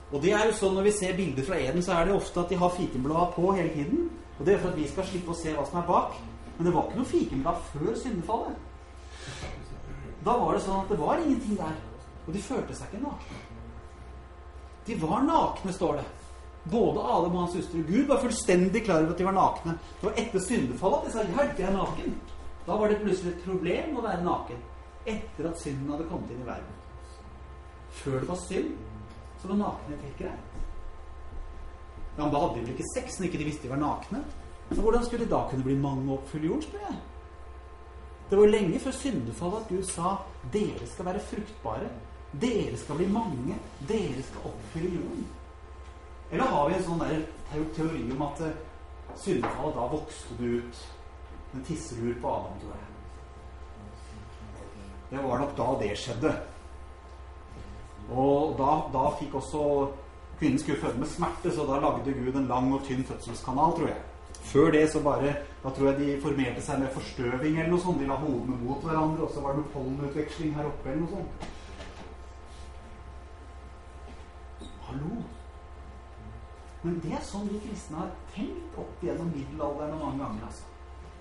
[0.09, 2.41] Og det er jo sånn Når vi ser bilder fra Eden, så er det ofte
[2.41, 4.09] at de har fikenblad på hele tiden.
[4.39, 6.17] Og det er for at vi skal slippe å se hva som er bak.
[6.57, 8.65] Men det var ikke noe fikenblad før syndefallet.
[10.25, 11.77] Da var det sånn at det var ingenting der.
[12.25, 13.43] Og de følte seg ikke nakne.
[14.89, 16.07] De var nakne, står det.
[16.65, 17.83] Både Adam og hans søster.
[17.87, 19.77] Gud var fullstendig klar over at de var nakne.
[20.01, 22.19] Det var etter syndefallet at de sa 'Hjelp, jeg er naken'.
[22.67, 24.59] Da var det plutselig et problem å være naken.
[25.05, 26.75] Etter at synden hadde kommet inn i verden.
[27.89, 28.75] Før det var synd,
[29.41, 30.45] så var nakenhet helt greit.
[32.17, 34.23] Ja, men da hadde de vel ikke sex når ikke de visste de var nakne?
[34.69, 36.97] Så hvordan skulle de da kunne bli mange oppfylle jorden, spør jeg?
[38.29, 40.15] Det var lenge før syndefallet at Gud sa
[40.53, 41.89] dere skal være fruktbare.
[42.41, 43.55] Dere skal bli mange.
[43.87, 45.25] Dere skal oppfylle jorden.
[46.31, 47.23] Eller har vi en sånn der
[47.75, 48.51] teori om at uh,
[49.17, 50.83] syndefallet, da vokste det ut
[51.55, 52.85] en tisselur på Adam, tror jeg.
[55.09, 56.35] Det var nok da det skjedde.
[58.09, 59.63] Og da, da fikk også
[60.39, 63.87] Kvinnen skulle føde med smerte, så da lagde Gud en lang og tynn fødselskanal, tror
[63.87, 63.97] jeg.
[64.41, 67.99] Før det så bare Da tror jeg de formerte seg med forstøving eller noe sånt.
[67.99, 71.09] De la hodene mot hverandre, og så var det noe pollenutveksling her oppe eller noe
[71.11, 71.49] sånt.
[74.87, 75.17] Hallo?
[76.83, 80.45] Men det er sånn vi kristne har tenkt opp gjennom middelalderen mange ganger.
[80.47, 80.63] altså.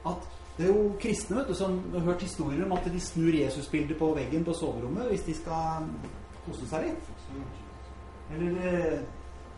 [0.07, 3.35] At det er jo kristne vet du, som har hørt historier om at de snur
[3.35, 5.89] Jesusbildet på veggen på soverommet hvis de skal
[6.47, 7.11] kose seg litt.
[8.35, 8.73] Eller det,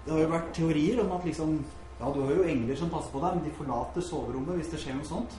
[0.06, 1.60] det har jo vært teorier om at liksom
[2.00, 4.78] Ja, du har jo engler som passer på deg, men de forlater soverommet hvis det
[4.80, 5.34] skjer noe sånt.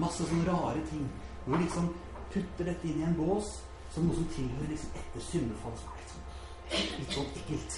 [0.00, 1.02] Masse sånne rare ting.
[1.44, 1.90] Hvor liksom
[2.32, 3.50] putter dette inn i en bås
[3.92, 5.76] som noe som tilhører liksom etter syndefall.
[5.84, 7.76] Er litt sånn, litt sånn ekkelt.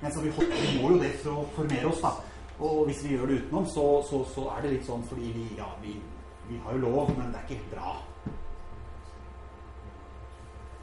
[0.00, 0.30] Men vi,
[0.80, 2.14] må jo det for å formere oss, da.
[2.60, 5.44] Og hvis vi gjør det utenom, så, så, så er det litt sånn fordi vi,
[5.58, 5.94] ja, vi,
[6.48, 7.94] vi, har jo lov, men det er ikke bra.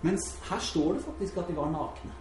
[0.05, 2.13] Mens her står det faktisk at de var nakne.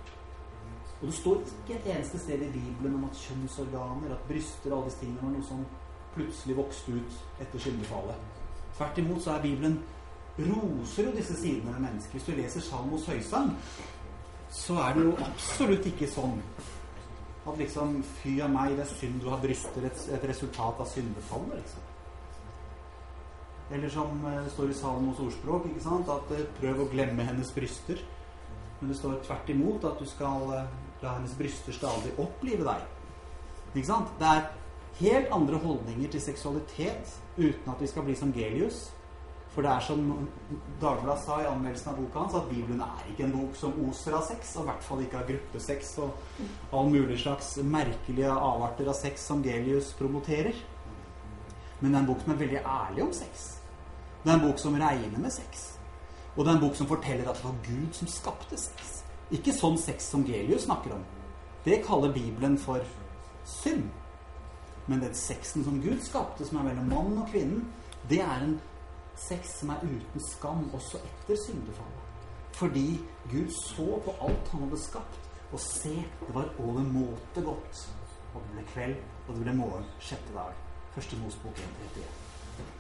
[1.01, 4.79] Og det står ikke et eneste sted i Bibelen om at kjønnsorganer, at bryster og
[4.79, 5.67] alle disse tingene var noe som
[6.15, 8.33] plutselig vokste ut etter syndefallet.
[8.77, 9.77] Tvert imot så er Bibelen
[10.39, 12.17] roser jo disse sidene ved mennesker.
[12.17, 13.53] Hvis du leser Salmos høysang,
[14.51, 16.41] så er det jo absolutt ikke sånn
[17.47, 19.87] at liksom Fy av meg, det er synd du har bryster.
[19.87, 21.93] Et, et resultat av syndefallet, liksom.
[23.71, 26.11] Eller som det eh, står i Salmos ordspråk, ikke sant?
[26.11, 28.03] at eh, prøv å glemme hennes bryster.
[28.81, 30.69] Men det står tvert imot at du skal eh,
[31.03, 32.85] la hennes bryster stadig opplive deg.
[33.73, 34.13] Ikke sant?
[34.21, 34.47] Det er
[35.01, 38.87] helt andre holdninger til seksualitet uten at vi skal bli som Gelius.
[39.57, 40.01] For det er som
[40.83, 44.13] Dagbladet sa i anmeldelsen av boka hans, at Bibelen er ikke en bok som oser
[44.19, 48.91] av sex, og i hvert fall ikke av gruppesex og all mulig slags merkelige avarter
[48.93, 50.61] av sex som Gelius promoterer.
[51.81, 53.47] Men det er en bok som er veldig ærlig om sex.
[54.21, 55.65] Det er en bok som regner med sex.
[56.35, 58.95] Og det er en bok som forteller at det var Gud som skapte sex.
[59.33, 61.09] Ikke sånn sex som Gelius snakker om.
[61.65, 62.85] Det kaller Bibelen for
[63.49, 63.89] synd.
[64.87, 67.65] Men den sexen som Gud skapte, som er mellom mann og kvinnen,
[68.11, 68.59] det er en
[69.17, 72.03] sex som er uten skam også etter syndefallet.
[72.57, 73.01] Fordi
[73.31, 77.83] Gud så på alt han hadde skapt, og se, det var overmåte godt.
[78.35, 80.57] Og det ble kveld, og det ble morgen sjette dag.
[80.95, 82.07] Første Mosbok 1.31.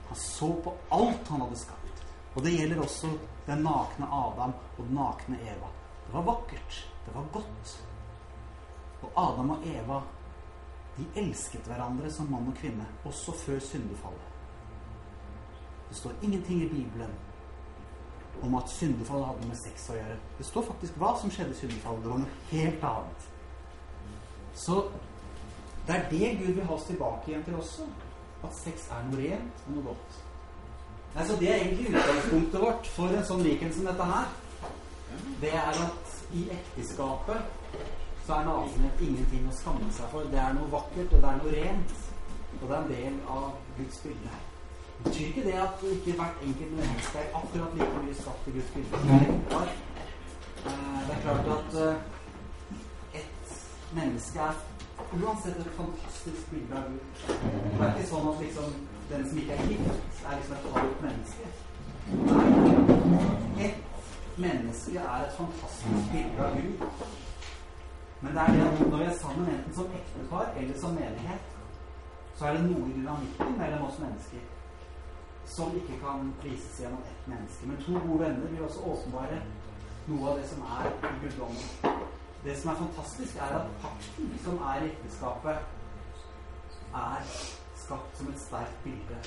[0.08, 2.04] Han så på alt han hadde skapt.
[2.36, 3.10] Og det gjelder også
[3.46, 5.70] den nakne Adam og den nakne Eva.
[6.06, 6.80] Det var vakkert.
[7.06, 7.74] Det var godt.
[9.02, 10.00] Og Adam og Eva,
[10.96, 14.25] de elsket hverandre som mann og kvinne, også før syndefallet.
[15.88, 17.14] Det står ingenting i Bibelen
[18.42, 20.16] om at syndefallet hadde med sex å gjøre.
[20.38, 22.02] Det står faktisk hva som skjedde i syndefallet.
[22.04, 23.28] Det var noe helt annet.
[24.56, 24.80] Så
[25.86, 27.86] det er det Gud vil ha oss tilbake igjen til også.
[28.44, 30.18] At sex er noe rent og noe godt.
[31.14, 34.34] Nei, så Det er egentlig utgangspunktet vårt for en sånn weekend som dette her.
[35.40, 37.78] Det er at i ekteskapet
[38.26, 40.28] så er nakenhet ingenting å skamme seg for.
[40.32, 41.96] Det er noe vakkert, og det er noe rent.
[42.60, 44.36] Og det er en del av Guds bilde
[45.04, 48.70] betyr ikke det at ikke hvert enkelt menneske er akkurat like mye skapt til Guds
[48.74, 48.96] bilde.
[51.06, 53.52] Det er klart at eh, et
[53.98, 54.54] menneske er
[55.24, 57.00] uansett et fantastisk bilde av Gud.
[57.28, 58.72] Det er ikke sånn at liksom,
[59.10, 61.44] den som ikke er gift, er liksom et halvt menneske.
[62.26, 63.66] Nei.
[63.68, 67.06] Ett menneske er et fantastisk bilde av Gud.
[68.20, 71.54] Men det er det at når vi er sammen, enten som ektepar eller som menighet,
[72.36, 74.44] så er det noe i dynamikken mellom oss mennesker
[75.46, 77.66] som ikke kan prises gjennom ett menneske.
[77.66, 79.40] Men to gode venner vil også åpenbare
[80.06, 82.02] noe av det som er i guddommen.
[82.44, 85.56] Det som er fantastisk, er at pakten som er i ekteskapet,
[86.94, 87.32] er
[87.74, 89.18] skapt som et sterkt bilde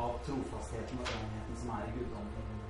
[0.00, 2.62] av trofastheten og enigheten som er i guddommen.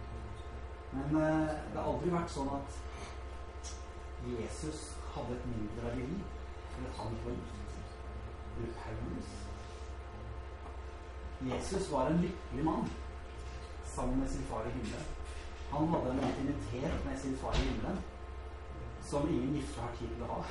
[0.94, 2.80] Men eh, det har aldri vært sånn at
[4.24, 6.14] Jesus hadde et mindre liv,
[6.77, 7.64] eller han ikke var gift.
[8.54, 9.44] Paulus
[11.40, 12.90] Jesus var en lykkelig mann
[13.85, 15.06] sammen med sin far i himmelen.
[15.70, 17.98] Han hadde en intimitet med sin far i himmelen
[19.02, 20.44] som ingen gifte har tid til å ha.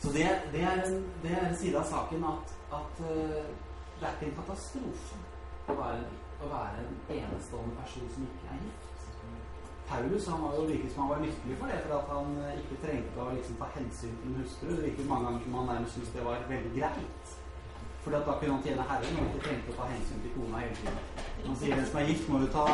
[0.00, 3.08] Så det, det, er en, det, er en, side av saken at, at uh,
[4.00, 5.18] det er ikke en katastrofe
[5.66, 8.86] å være en å være en enestående person som ikke er gift.
[9.88, 12.60] Paulus han var jo like som han var lykkelig for det, for at han eh,
[12.60, 14.70] ikke trengte å liksom ta hensyn til en hustru.
[14.72, 17.34] Det virket mange ganger som han nærmest syntes det var veldig greit.
[18.02, 20.74] For da kunne han tjene Herren og ikke trengte å ta hensyn til kona hele
[20.80, 20.98] tiden.
[21.46, 22.66] Han sier den som er gift, må jo, ta,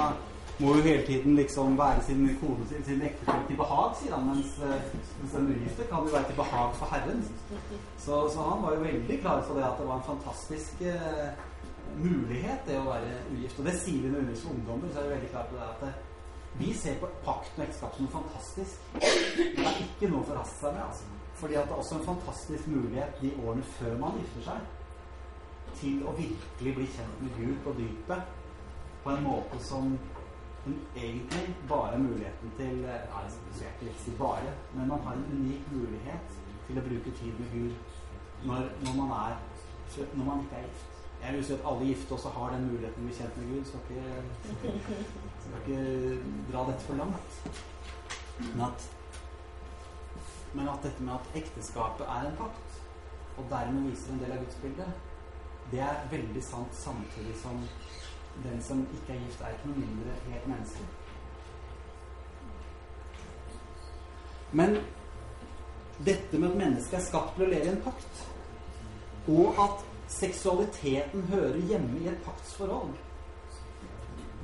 [0.58, 4.26] må jo hele tiden liksom være sin kone sin, sin ektefelle til behag, sier han.
[4.28, 4.58] Mens,
[5.20, 7.24] mens den ugifte kan jo være til behag for Herren.
[7.96, 11.48] Så, så, han var jo veldig klar for det at det var en fantastisk eh,
[11.96, 13.60] mulighet, det å være ugift.
[13.60, 15.68] Og det sier vi når vi underviser ungdommer, så er vi veldig klar på det
[15.68, 15.92] at det,
[16.60, 18.86] vi ser på pakten og ekteskap som noe fantastisk.
[19.00, 20.84] Det er ikke noe å forhaste seg med.
[20.84, 21.18] altså.
[21.40, 24.66] Fordi at det er også en fantastisk mulighet de årene før man gifter seg,
[25.80, 28.34] til å virkelig bli kjent med Gud på dypet
[29.02, 29.96] på en måte som
[30.96, 35.72] egentlig bare muligheten til ja, Jeg skal ikke si bare, men man har en unik
[35.72, 37.72] mulighet til å bruke tid med Gud
[38.46, 39.34] når, når, man, er,
[40.14, 40.91] når man ikke er gift.
[41.22, 43.64] Jeg vil si at alle gifte også har den muligheten vi kjent med Gud.
[43.64, 44.72] Skal ikke,
[45.44, 45.82] skal ikke
[46.52, 47.38] dra dette for langt.
[48.38, 48.88] Men at,
[50.54, 52.80] men at dette med at ekteskapet er en pakt,
[53.36, 54.88] og dermed viser en del av gudsbildet,
[55.70, 57.62] det er veldig sant samtidig som
[58.42, 60.88] den som ikke er gift, er ikke noe mindre helt menneske.
[64.52, 64.76] Men
[66.04, 68.22] dette med at mennesket er skapt til å leve i en pakt,
[69.30, 69.88] og at
[70.18, 72.92] seksualiteten hører hjemme i et paktsforhold,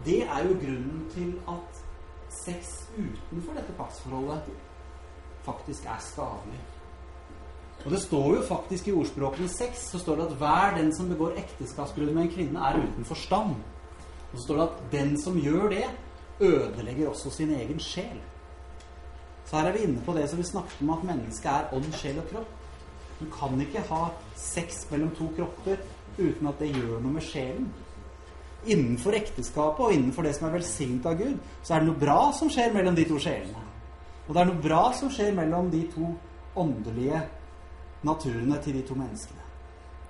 [0.04, 1.84] det er jo grunnen til at
[2.44, 4.42] sex utenfor dette paktsforholdet
[5.44, 6.60] faktisk er skadelig.
[7.84, 11.10] Og det står jo faktisk i ordspråkene sex så står det at hver den som
[11.10, 13.54] begår ekteskapsbrudd med en kvinne, er uten forstand.
[14.32, 15.84] Og så står det at den som gjør det,
[16.40, 18.18] ødelegger også sin egen sjel.
[19.44, 21.92] Så her er vi inne på det som vi snakket om, at mennesket er ånd,
[21.96, 22.50] sjel og kropp.
[23.20, 24.02] Du kan ikke ha
[24.38, 25.80] sex mellom to kropper
[26.18, 27.68] uten at det gjør noe med sjelen.
[28.68, 32.20] Innenfor ekteskapet og innenfor det som er velsignet av Gud, så er det noe bra
[32.36, 33.66] som skjer mellom de to sjelene.
[34.26, 36.10] Og det er noe bra som skjer mellom de to
[36.58, 37.20] åndelige
[38.04, 39.44] naturene til de to menneskene.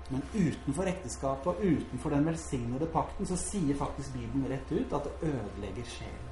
[0.09, 5.05] Men utenfor ekteskapet og utenfor den velsignede pakten så sier faktisk Bibelen rett ut at
[5.05, 6.29] det ødelegger sjelen.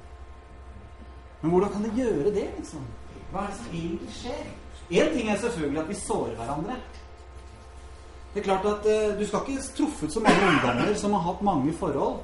[1.41, 2.87] Men hvordan kan det gjøre det, liksom?
[3.31, 4.47] Hva er det som egentlig skjer?
[4.89, 6.79] Én ting er selvfølgelig at vi sårer hverandre.
[8.33, 11.41] Det er klart at eh, Du skal ikke truffet så mange ungdommer som har hatt
[11.41, 12.19] mange forhold,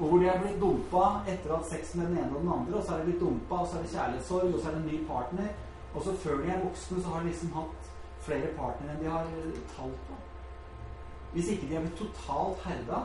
[0.00, 2.78] og hvor de er blitt dumpa etter hatt sex med den ene og den andre,
[2.78, 4.82] og så er de blitt dumpa, og så er det kjærlighetssorg, og så er det
[4.82, 5.48] en ny partner.
[5.94, 7.90] Og så før de er voksne, så har de liksom hatt
[8.24, 10.18] flere partnere enn de har eh, tall på.
[11.32, 13.02] Hvis ikke de har blitt totalt herda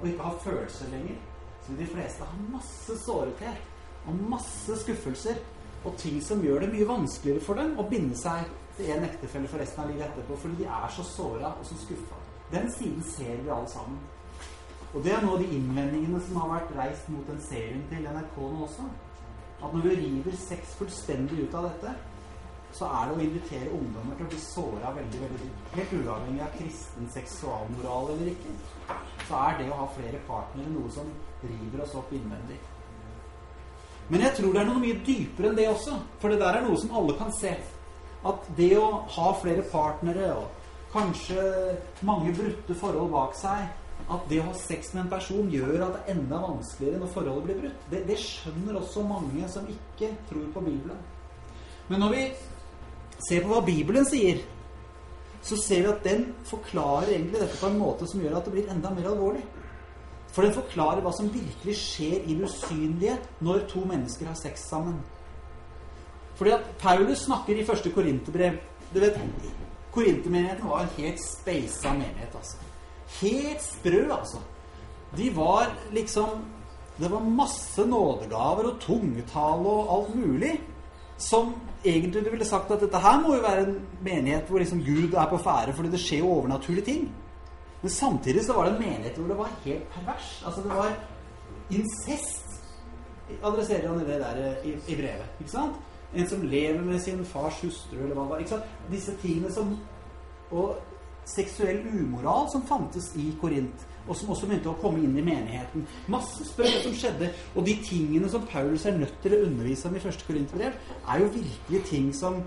[0.00, 1.20] og ikke har følelser lenger,
[1.62, 5.38] så vil de fleste ha masse sårethet og masse skuffelser
[5.84, 9.48] og ting som gjør det mye vanskeligere for dem å binde seg til en ektefelle
[9.50, 12.20] for resten av livet etterpå, fordi de er så såra og så skuffa.
[12.52, 13.98] Den siden ser vi alle sammen.
[14.92, 18.04] Og det er noe av de innvendingene som har vært reist mot den serien til
[18.04, 18.88] NRK nå også.
[19.62, 21.94] At når vi river sex fullstendig ut av dette,
[22.76, 26.54] så er det å invitere ungdommer til å bli såra veldig, veldig Helt uavhengig av
[26.56, 28.54] kristen seksualmoral eller ikke,
[29.28, 31.08] så er det å ha flere partnere noe som
[31.44, 32.58] river oss opp innvendig.
[34.12, 35.96] Men jeg tror det er noe mye dypere enn det også.
[36.20, 37.52] For det der er noe som alle kan se.
[38.28, 40.50] At det å ha flere partnere og
[40.92, 41.42] kanskje
[42.06, 45.96] mange brutte forhold bak seg At det å ha sex med en person gjør at
[45.96, 47.84] det er enda vanskeligere når forholdet blir brutt.
[47.90, 50.98] Det, det skjønner også mange som ikke tror på Bibelen.
[51.88, 52.24] Men når vi
[53.28, 54.42] ser på hva Bibelen sier,
[55.42, 58.54] så ser vi at den forklarer egentlig dette på en måte som gjør at det
[58.56, 59.42] blir enda mer alvorlig.
[60.32, 64.66] For den forklarer hva som virkelig skjer i det usynlige når to mennesker har sex
[64.70, 65.00] sammen.
[66.38, 68.58] Fordi at Paulus snakker i første korinterbrev
[68.94, 69.00] Du
[69.92, 72.56] Korintermenigheten var en helt speisa menighet, altså.
[73.20, 74.38] Helt sprø, altså.
[75.16, 76.44] De var liksom
[76.98, 80.60] Det var masse nådegaver og tungetale og alt mulig
[81.22, 81.54] som
[81.84, 85.14] egentlig du ville sagt at dette her må jo være en menighet hvor liksom Gud
[85.14, 87.04] er på ferde fordi det skjer jo overnaturlige ting.
[87.82, 90.42] Men samtidig så var det en menighet hvor det var helt pervers.
[90.46, 90.92] Altså det var
[91.70, 92.48] incest.
[93.42, 95.28] Adresserer han det der eh, i, i, brevet.
[95.40, 95.76] ikke sant?
[96.14, 98.38] En som lever med sin fars hustru, eller hva det var.
[98.38, 98.72] ikke sant?
[98.90, 99.76] Disse tingene som
[100.52, 100.76] Og
[101.24, 105.86] seksuell umoral som fantes i Korint, og som også begynte å komme inn i menigheten.
[106.12, 107.30] Masse spørsmål som skjedde.
[107.54, 110.74] Og de tingene som Paulus er nødt til å undervise om i første Korinterbrev,
[111.08, 112.42] er jo virkelig ting som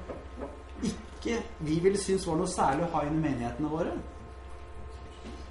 [0.83, 3.95] ikke vi ville synes var noe særlig å ha inn i menighetene våre.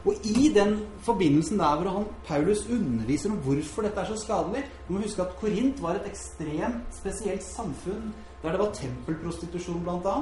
[0.05, 4.64] Og i den forbindelsen der hvor han, Paulus underviser om hvorfor dette er så skadelig
[4.88, 10.16] Du må huske at Korint var et ekstremt spesielt samfunn der det var tempelprostitusjon bl.a.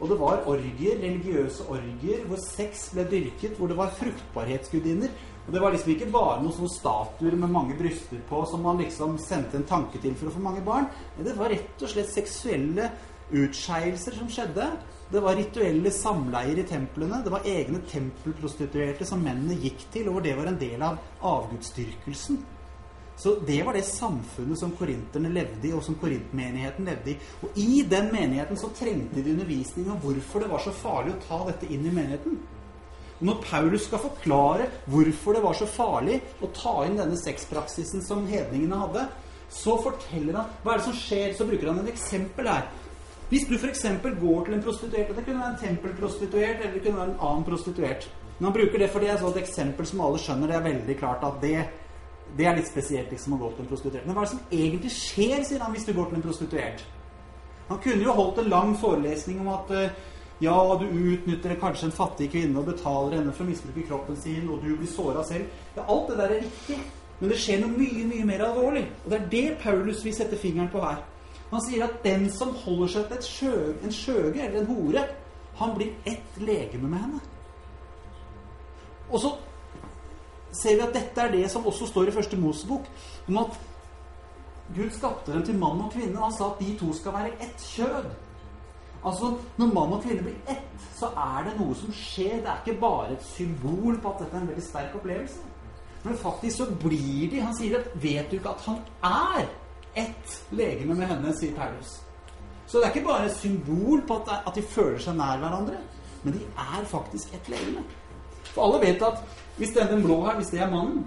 [0.00, 5.12] Og det var orgier, religiøse orgier hvor sex ble dyrket, hvor det var fruktbarhetsgudinner.
[5.46, 8.82] Og det var liksom ikke bare noen sånne statuer med mange bryster på som man
[8.82, 10.88] liksom sendte en tanke til for å få mange barn.
[11.14, 12.90] Men det var rett og slett seksuelle
[13.34, 14.66] utskeielser som skjedde,
[15.10, 17.20] Det var rituelle samleier i templene.
[17.24, 20.98] Det var egne tempelprostituerte som mennene gikk til, og hvor det var en del av
[21.20, 22.40] avgudsdyrkelsen.
[23.16, 27.18] Så det var det samfunnet som korinterne levde i, og som korintmenigheten levde i.
[27.46, 31.22] Og i den menigheten så trengte de undervisning om hvorfor det var så farlig å
[31.28, 32.40] ta dette inn i menigheten.
[33.20, 38.02] Og når Paulus skal forklare hvorfor det var så farlig å ta inn denne sexpraksisen
[38.02, 39.06] som hedningene hadde,
[39.54, 41.36] så forteller han hva er det som skjer.
[41.38, 42.66] Så bruker han et eksempel her.
[43.30, 43.86] Hvis du f.eks.
[44.20, 47.22] går til en prostituert, og det kunne være en tempelprostituert, eller det kunne være en
[47.28, 50.50] annen prostituert Men han bruker det fordi det er et eksempel som alle skjønner.
[50.50, 51.56] Det er veldig klart at det
[52.36, 54.06] det er litt spesielt liksom å gå til en prostituert.
[54.06, 56.82] Men hva er det som egentlig skjer, sier han, hvis du går til en prostituert?
[57.68, 59.94] Han kunne jo holdt en lang forelesning om at eh,
[60.42, 64.48] ja, du utnytter kanskje en fattig kvinne og betaler henne for å misbruke kroppen sin,
[64.50, 65.46] og du blir såra selv.
[65.76, 66.80] Ja, alt det der er riktig.
[67.20, 68.84] Men det skjer noe mye, mye mer alvorlig.
[69.04, 71.04] Og det er det Paulus vil sette fingeren på her.
[71.54, 75.04] Han sier at den som holder seg til sjø, en skjøge eller en hore,
[75.60, 77.20] han blir ett legeme med henne.
[79.06, 79.30] Og så
[80.50, 82.90] ser vi at dette er det som også står i første Mosebok,
[83.28, 83.62] om at
[84.74, 86.18] Gud skapte dem til mann og kvinne.
[86.18, 88.10] Han sa at de to skal være ett kjød.
[89.04, 92.40] Altså, Når mann og kvinne blir ett, så er det noe som skjer.
[92.42, 95.50] Det er ikke bare et symbol på at dette er en veldig sterk opplevelse.
[96.04, 99.46] Men faktisk så blir de Han sier at 'Vet du ikke at han er
[99.94, 102.00] ett legeme med henne?' sier Paulus.
[102.66, 105.76] Så det er ikke bare et symbol på at, de føler seg nær hverandre,
[106.22, 107.84] men de er faktisk ett legeme.
[108.54, 109.20] For alle vet at
[109.56, 111.06] hvis den blå her, hvis det er mannen,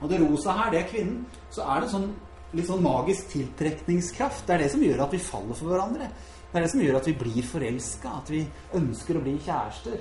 [0.00, 2.08] og det rosa her, det er kvinnen, så er det sånn
[2.56, 4.46] litt sånn magisk tiltrekningskraft.
[4.46, 6.08] Det er det som gjør at vi faller for hverandre.
[6.50, 8.42] Det er det som gjør at vi blir forelska, at vi
[8.78, 9.96] ønsker å bli kjærester.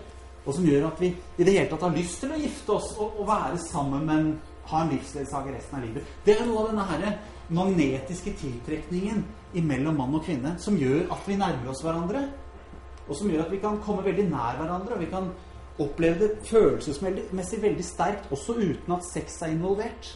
[0.46, 2.92] Og som gjør at vi i det hele tatt har lyst til å gifte oss
[3.00, 4.28] og, og være sammen, men
[4.70, 6.14] ha en livsledsager resten av livet.
[6.26, 7.08] Det er noe av denne her
[7.54, 9.24] magnetiske tiltrekningen
[9.66, 12.26] mellom mann og kvinne som gjør at vi nærmer oss hverandre,
[13.06, 15.30] og som gjør at vi kan komme veldig nær hverandre, og vi kan
[15.80, 20.10] oppleve det følelsesmessig veldig sterkt, også uten at sex er involvert,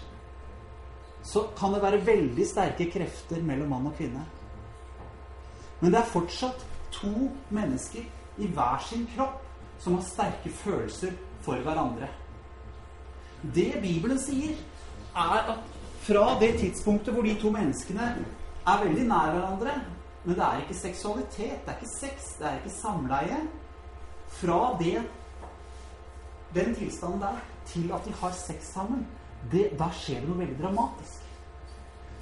[1.23, 4.23] så kan det være veldig sterke krefter mellom mann og kvinne.
[5.80, 8.07] Men det er fortsatt to mennesker
[8.39, 9.43] i hver sin kropp
[9.80, 11.13] som har sterke følelser
[11.43, 12.09] for hverandre.
[13.55, 14.57] Det Bibelen sier,
[15.15, 15.68] er at
[16.10, 18.10] fra det tidspunktet hvor de to menneskene
[18.68, 19.78] er veldig nær hverandre,
[20.26, 23.39] men det er ikke seksualitet, det er ikke sex, det er ikke samleie
[24.30, 25.01] Fra det
[26.53, 29.07] den tilstanden der til at de har sex sammen,
[29.51, 31.26] det, da skjer det noe veldig dramatisk.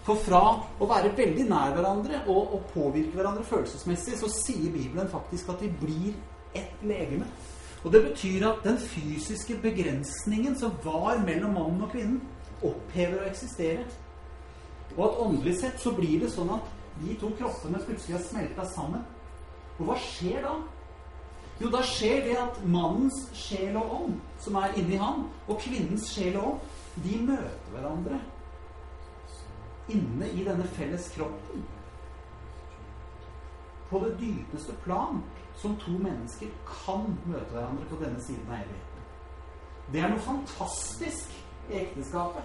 [0.08, 0.42] For fra
[0.80, 5.64] å være veldig nær hverandre og, og påvirke hverandre følelsesmessig, så sier Bibelen faktisk at
[5.64, 6.16] de blir
[6.56, 7.28] ett legeme.
[7.84, 12.22] Og det betyr at den fysiske begrensningen som var mellom mannen og kvinnen,
[12.66, 13.86] opphever å eksistere.
[14.96, 18.66] Og at åndelig sett så blir det sånn at de to kroppene plutselig har smelta
[18.72, 19.04] sammen.
[19.78, 20.56] Og hva skjer da?
[21.58, 26.10] Jo, da skjer det at mannens sjel og ånd, som er inni han, og kvinnens
[26.14, 28.20] sjel og ånd, de møter hverandre
[29.94, 31.66] inne i denne felles kroppen.
[33.90, 35.22] På det dypeste plan
[35.58, 39.06] som to mennesker kan møte hverandre på denne siden av evigheten.
[39.94, 41.32] Det er noe fantastisk
[41.70, 42.44] i ekteskapet.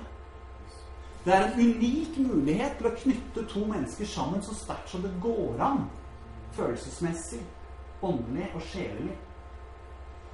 [1.25, 5.13] Det er en unik mulighet til å knytte to mennesker sammen så sterkt som det
[5.23, 5.85] går an
[6.57, 7.41] følelsesmessig
[8.03, 9.19] åndelig og sjelelig.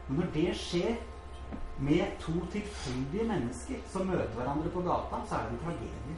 [0.08, 0.94] Men når det skjer
[1.78, 6.16] med to tilfeldige mennesker som møter hverandre på gata, så er det en tragedie.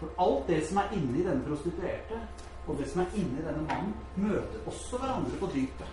[0.00, 2.20] For alt det som er inni denne prostituerte,
[2.66, 5.86] og det som er inni denne mannen, møter også hverandre på dypet.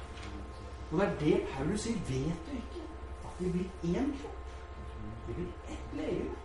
[0.92, 2.02] Og det er det Paulus sier.
[2.10, 2.86] Vet du ikke
[3.30, 4.31] at vi blir én kropp?
[5.32, 6.36] Vi blir ett legeme.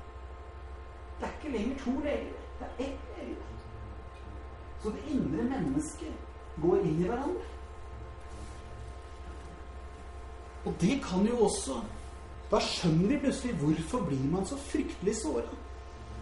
[1.18, 2.46] Det er ikke lenger to legemer.
[2.58, 3.46] Det er ett legeme.
[4.82, 7.46] Så det indre mennesket går inn i hverandre.
[10.66, 11.80] Og det kan jo også
[12.50, 15.56] Da skjønner vi plutselig hvorfor blir man så fryktelig såra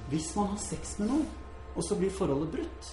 [0.08, 1.28] hvis man har sex med noen,
[1.76, 2.88] og så blir forholdet brutt.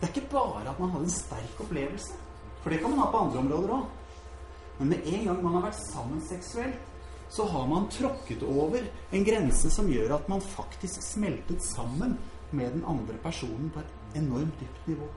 [0.00, 2.18] Det er ikke bare at man hadde en sterk opplevelse,
[2.62, 3.86] for det kan man ha på andre områder òg.
[4.78, 6.95] Men med en gang man har vært sammen seksuelt,
[7.28, 12.18] så har man tråkket over en grense som gjør at man faktisk smeltet sammen
[12.50, 15.08] med den andre personen på et enormt dypt nivå.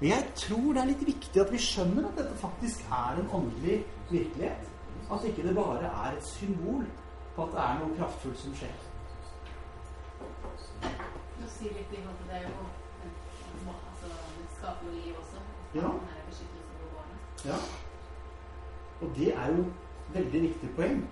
[0.00, 3.30] Men jeg tror det er litt viktig at vi skjønner at dette faktisk er en
[3.38, 3.78] åndelig
[4.10, 4.70] virkelighet.
[5.12, 6.84] At ikke det bare er et symbol
[7.36, 8.74] på at det er noe kraftfullt som skjer.
[11.38, 12.54] Du sier litt om at det er jo
[13.72, 15.42] altså, det skaper jo liv også.
[15.74, 15.90] Ja.
[17.48, 17.58] ja.
[19.00, 19.64] Og det er jo
[20.14, 21.04] veldig viktig poeng.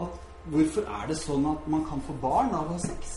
[0.00, 0.20] At
[0.50, 3.14] hvorfor er det sånn at man kan få barn av å ha sex?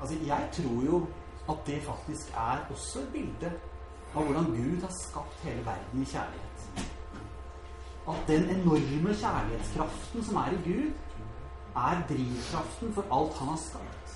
[0.00, 1.00] Altså, jeg tror jo
[1.48, 3.50] at det faktisk er også et bilde
[4.14, 6.86] av hvordan Gud har skapt hele verden i kjærlighet.
[8.06, 10.90] At den enorme kjærlighetskraften som er i Gud,
[11.76, 14.14] er drivkraften for alt han har skapt.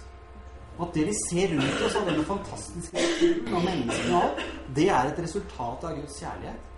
[0.79, 4.39] Og at det vi ser rundt oss av denne fantastiske naturen og menneskene og
[4.77, 6.69] det er et resultat av Guds kjærlighet.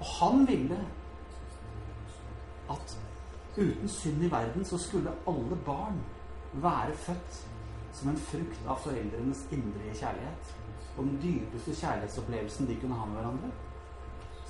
[0.00, 0.80] Og han ville
[2.70, 2.98] at
[3.56, 6.00] uten synd i verden så skulle alle barn
[6.52, 7.40] være født
[7.94, 10.54] som en frukt av foreldrenes indre kjærlighet.
[10.96, 13.50] Og den dypeste kjærlighetsopplevelsen de kunne ha med hverandre,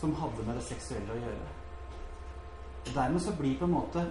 [0.00, 1.50] som hadde med det seksuelle å gjøre.
[2.84, 4.04] Og Dermed så blir på en måte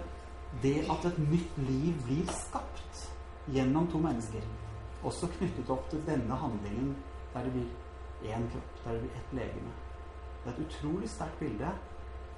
[0.62, 3.08] det at et nytt liv blir skapt
[3.54, 4.42] gjennom to mennesker,
[5.04, 6.94] også knyttet opp til denne handlingen
[7.34, 9.74] der det blir én kropp, der det blir ett legeme.
[10.44, 11.72] Det er et utrolig sterkt bilde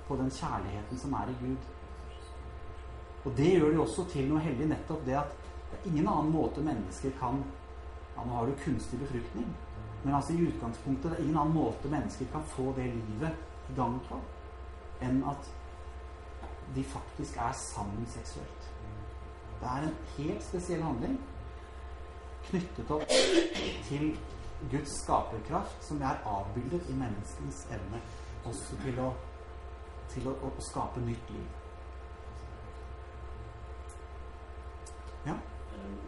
[0.09, 1.71] på den kjærligheten som er i Gud.
[3.25, 5.33] Og det gjør det også til noe hellig, nettopp det at
[5.71, 7.43] det er ingen annen måte mennesker kan
[8.17, 9.49] Ja, nå har du kunstig befruktning,
[10.05, 13.35] men altså i utgangspunktet det er ingen annen måte mennesker kan få det livet
[13.69, 14.17] i gang på,
[15.05, 15.51] enn at
[16.73, 18.71] de faktisk er sammen seksuelt.
[19.61, 21.19] Det er en helt spesiell handling
[22.49, 23.13] knyttet opp
[23.89, 24.09] til
[24.71, 28.01] Guds skaperkraft, som er avbildet i menneskens evne
[28.47, 29.11] også til å,
[30.17, 31.47] til å, å skape nytt liv.
[35.27, 35.37] Ja?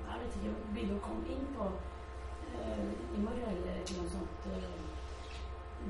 [0.08, 4.86] Jeg vet ikke, vil jo komme inn på uh, i morgen eller noe sånt uh,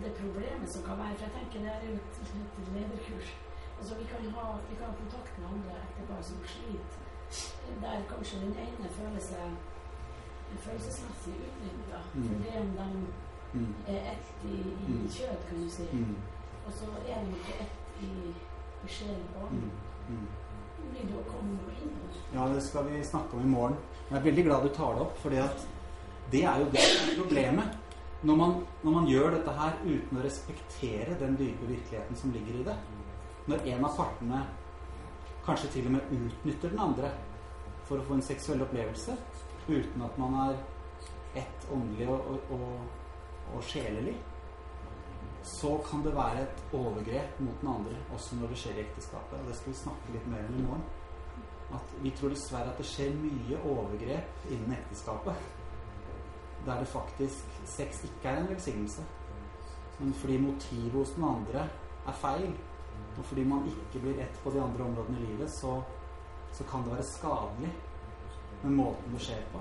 [0.02, 3.30] det problemet som kan være For jeg tenker det er et, et lederkurs.
[3.78, 7.04] Altså vi kan, ha, vi kan ha kontakt med andre etterpå som sliter,
[7.84, 12.02] der kanskje den ene føler seg følelsesmessig utnytta.
[12.14, 12.28] Mm.
[12.28, 12.90] For det om de
[13.52, 13.74] Mm.
[13.88, 15.08] er ett i, i Mm.
[15.08, 15.82] kjøtt, kan du si.
[15.92, 16.16] Mm.
[16.66, 18.34] Og så er de ikke ett i,
[18.84, 19.64] i sjel og ånd.
[19.64, 20.18] Mm.
[20.18, 20.28] Mm.
[20.92, 21.99] Vil du komme inn?
[22.34, 23.76] Ja, det skal vi snakke om i morgen.
[24.09, 27.20] Jeg er veldig glad du tar det opp, for det er jo det som er
[27.22, 27.76] problemet.
[28.28, 32.61] Når man, når man gjør dette her uten å respektere den dype virkeligheten som ligger
[32.61, 32.74] i det.
[33.49, 34.40] Når en av partene
[35.46, 37.12] kanskje til og med utnytter den andre
[37.88, 39.14] for å få en seksuell opplevelse
[39.68, 40.59] uten at man er
[41.38, 44.16] ett åndelig og, og, og, og sjelelig,
[45.49, 49.40] så kan det være et overgrep mot den andre, også når det skjer i ekteskapet.
[49.40, 50.84] Og det skal vi snakke litt mer om i morgen.
[51.74, 55.49] At vi tror dessverre at det skjer mye overgrep innen ekteskapet.
[56.66, 59.05] Der det faktisk sex ikke er en velsignelse.
[59.99, 61.66] Men fordi motivet hos den andre
[62.07, 62.53] er feil,
[63.18, 65.82] og fordi man ikke blir ett på de andre områdene i livet, så,
[66.53, 67.72] så kan det være skadelig
[68.62, 69.61] med måten det skjer på.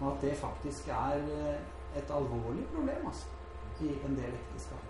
[0.00, 1.60] Og at det faktisk er eh,
[1.96, 3.26] et alvorlig problem altså,
[3.80, 4.84] i en del ekteskap.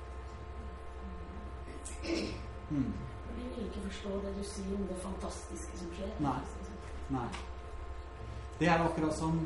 [2.70, 2.92] Mm.
[3.38, 6.12] Jeg vil ikke forstå det du sier om det fantastiske som skjer.
[6.20, 6.38] Nei.
[7.10, 7.28] Nei.
[8.60, 9.40] Det er akkurat som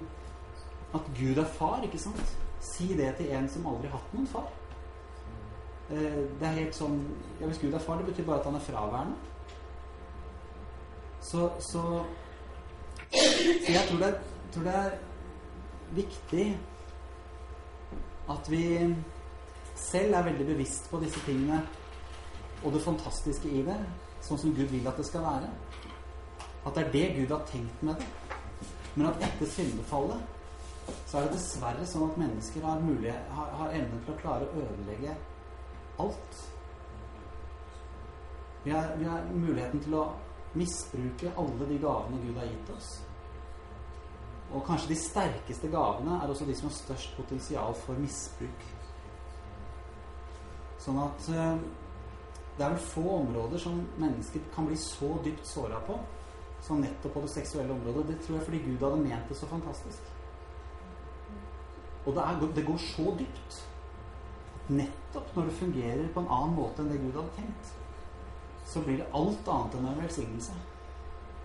[0.95, 2.37] at Gud er far, ikke sant?
[2.61, 4.51] Si det til en som aldri har hatt noen far.
[5.91, 7.01] Eh, Det er helt sånn
[7.41, 9.17] ja, Hvis Gud er far, det betyr bare at han er fraværende.
[11.21, 11.83] Så, så,
[13.11, 14.15] så jeg tror det,
[14.53, 14.97] tror det er
[15.97, 16.47] viktig
[18.31, 18.65] at vi
[19.79, 21.61] selv er veldig bevisst på disse tingene
[22.65, 23.77] og det fantastiske i det,
[24.25, 25.51] sånn som Gud vil at det skal være.
[26.65, 28.07] At det er det Gud har tenkt med det.
[28.95, 30.23] Men at etter syndefallet
[31.09, 34.49] så er det dessverre sånn at mennesker har, mulighet, har, har evnen til å klare
[34.49, 35.17] å ødelegge
[36.05, 36.39] alt.
[38.65, 40.05] Vi har, vi har muligheten til å
[40.55, 42.95] misbruke alle de gavene Gud har gitt oss.
[44.55, 48.67] Og kanskje de sterkeste gavene er også de som har størst potensial for misbruk.
[50.85, 51.55] Sånn at eh,
[52.59, 55.97] det er vel få områder som mennesket kan bli så dypt såra på
[56.65, 58.07] som nettopp på det seksuelle området.
[58.09, 60.11] Det tror jeg fordi Gud hadde ment det så fantastisk.
[62.05, 63.59] Og det, er, det går så dypt
[64.65, 67.75] at nettopp når det fungerer på en annen måte enn det Gud hadde tenkt,
[68.69, 70.57] så blir det alt annet enn en velsignelse.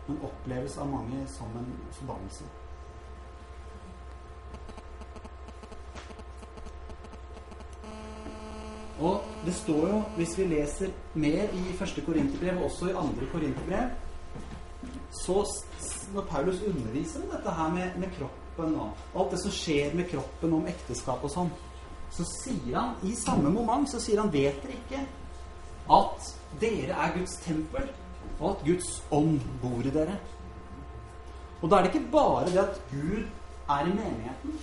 [0.07, 1.67] Men oppleves av mange som en
[1.99, 2.47] forbannelse.
[8.99, 13.29] Og det står jo, hvis vi leser mer i første korinterbrev, og også i andre
[13.31, 13.89] korinterbrev,
[15.23, 15.43] så
[16.13, 20.09] når Paulus underviser om dette her med, med kroppen og alt det som skjer med
[20.11, 21.51] kroppen om ekteskap og sånn,
[22.13, 25.03] så sier han i samme moment så sier han vet dere ikke
[25.95, 26.29] at
[26.61, 27.87] dere er Guds tempel,
[28.39, 30.17] og at Guds ånd bor i dere.
[31.61, 33.23] Og da er det ikke bare det at Gud
[33.69, 34.59] er i menigheten,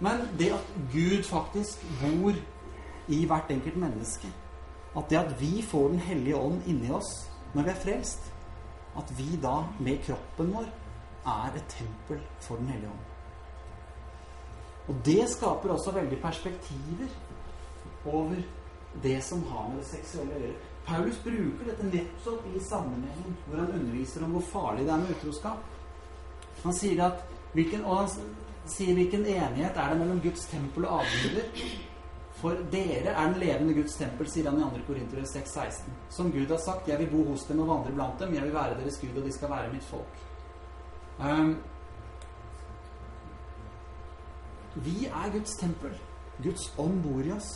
[0.00, 2.42] men det at Gud faktisk bor i
[3.08, 4.28] hvert enkelt menneske.
[4.96, 8.32] At det at vi får Den hellige ånd inni oss når vi er frelst,
[8.96, 10.66] at vi da med kroppen vår
[11.28, 13.04] er et tempel for Den hellige ånd.
[14.88, 17.08] Og det skaper også veldig perspektiver
[18.04, 18.36] over
[19.02, 20.60] det som har med det seksuelle å gjøre.
[20.88, 25.10] Paulus bruker dette nettopp i sammenhengen hvor han underviser om hvor farlig det er med
[25.16, 25.66] utroskap.
[26.62, 27.20] Han sier at
[27.52, 28.08] hvilken, og han
[28.68, 31.52] sier hvilken enighet er det mellom Guds tempel og avguder.
[32.38, 34.82] For dere er den levende Guds tempel, sier han i 2.
[34.86, 35.94] Korinter 6,16.
[36.14, 38.34] Som Gud har sagt, jeg vil bo hos dem og vandre blant dem.
[38.34, 40.20] Jeg vil være deres Gud, og de skal være mitt folk.
[41.18, 41.56] Um,
[44.74, 45.96] vi er Guds tempel.
[46.42, 47.50] Guds ånd bor i oss.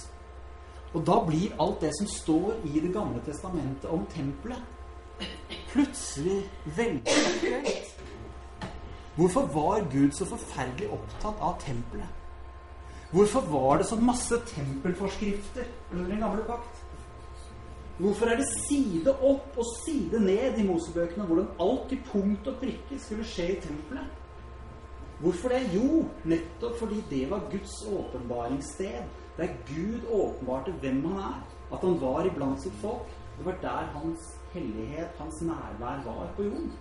[0.93, 4.63] Og da blir alt det som står i Det gamle testamentet om tempelet,
[5.71, 6.43] plutselig
[6.77, 7.95] veldig aktuelt.
[9.15, 12.22] Hvorfor var Gud så forferdelig opptatt av tempelet?
[13.13, 16.85] Hvorfor var det så masse tempelforskrifter under den gamle pakt?
[17.99, 22.57] Hvorfor er det side opp og side ned i Mosebøkene hvordan alt i punkt og
[22.63, 24.07] prikke skulle skje i tempelet?
[25.21, 25.61] Hvorfor det?
[25.75, 29.05] Jo, nettopp fordi det var Guds åpenbaringssted.
[29.37, 31.45] Der Gud åpenbarte hvem han er.
[31.73, 33.13] At han var iblant sitt folk.
[33.39, 36.73] Det var der hans hellighet, hans nærvær, var på jorden.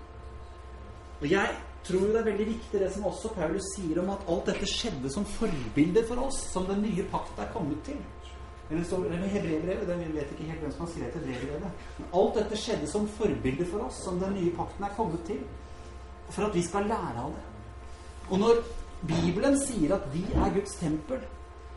[1.22, 1.56] Og jeg
[1.88, 4.68] tror jo det er veldig viktig det som også Paulus sier om at alt dette
[4.70, 8.02] skjedde som forbilder for oss, som den nye pakt er kommet til.
[8.72, 11.88] Eller så, eller Hebreerbrevet, det vet ikke helt hvem som har skrevet Hebreerbrevet.
[11.98, 15.42] Men alt dette skjedde som forbilder for oss, som den nye pakten er kommet til.
[16.30, 17.44] For at vi skal lære av det.
[18.30, 18.62] Og når
[19.08, 21.20] Bibelen sier at vi er Guds tempel,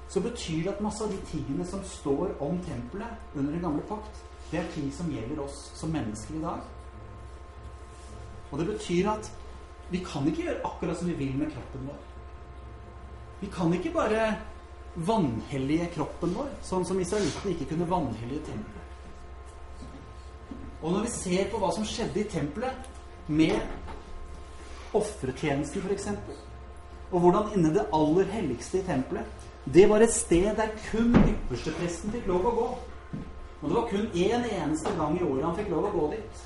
[0.09, 3.83] så betyr det at masse av de tingene som står om tempelet under den gamle
[3.89, 6.63] pakt, det er ting som gjelder oss som mennesker i dag.
[8.53, 9.33] Og det betyr at
[9.91, 12.01] vi kan ikke gjøre akkurat som vi vil med kroppen vår.
[13.41, 14.31] Vi kan ikke bare
[14.95, 18.85] vanhellige kroppen vår, sånn som israelittene ikke kunne vanhellige tempelet.
[20.85, 22.91] Og når vi ser på hva som skjedde i tempelet,
[23.27, 23.57] med
[24.95, 26.09] ofretjenesten f.eks.,
[27.11, 32.13] og hvordan inne det aller helligste i tempelet Det var et sted der kun ypperstepresten
[32.13, 32.67] fikk lov å gå.
[33.63, 36.09] Og det var kun én en eneste gang i året han fikk lov å gå
[36.13, 36.43] dit.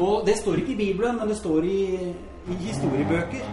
[0.00, 1.82] Og det står ikke i Bibelen, men det står i,
[2.50, 3.44] i historiebøker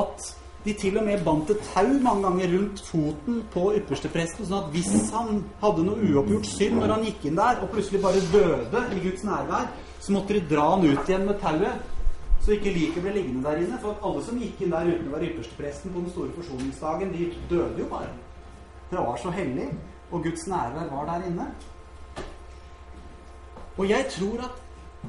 [0.00, 0.26] at
[0.64, 4.74] de til og med bandt et tau mange ganger rundt foten på ypperstepresten, sånn at
[4.74, 8.82] hvis han hadde noe uoppgjort synd når han gikk inn der, og plutselig bare døde
[8.92, 11.96] i Guds nærvær, så måtte de dra han ut igjen med tauet,
[12.44, 13.80] så ikke liket ble liggende der inne.
[13.80, 17.32] For alle som gikk inn der uten å være ypperstepresten på den store forsoningsdagen, de
[17.48, 18.12] døde jo bare.
[18.90, 19.68] Det var så hellig,
[20.10, 21.50] og Guds nærvær var der inne.
[23.78, 24.64] Og jeg tror at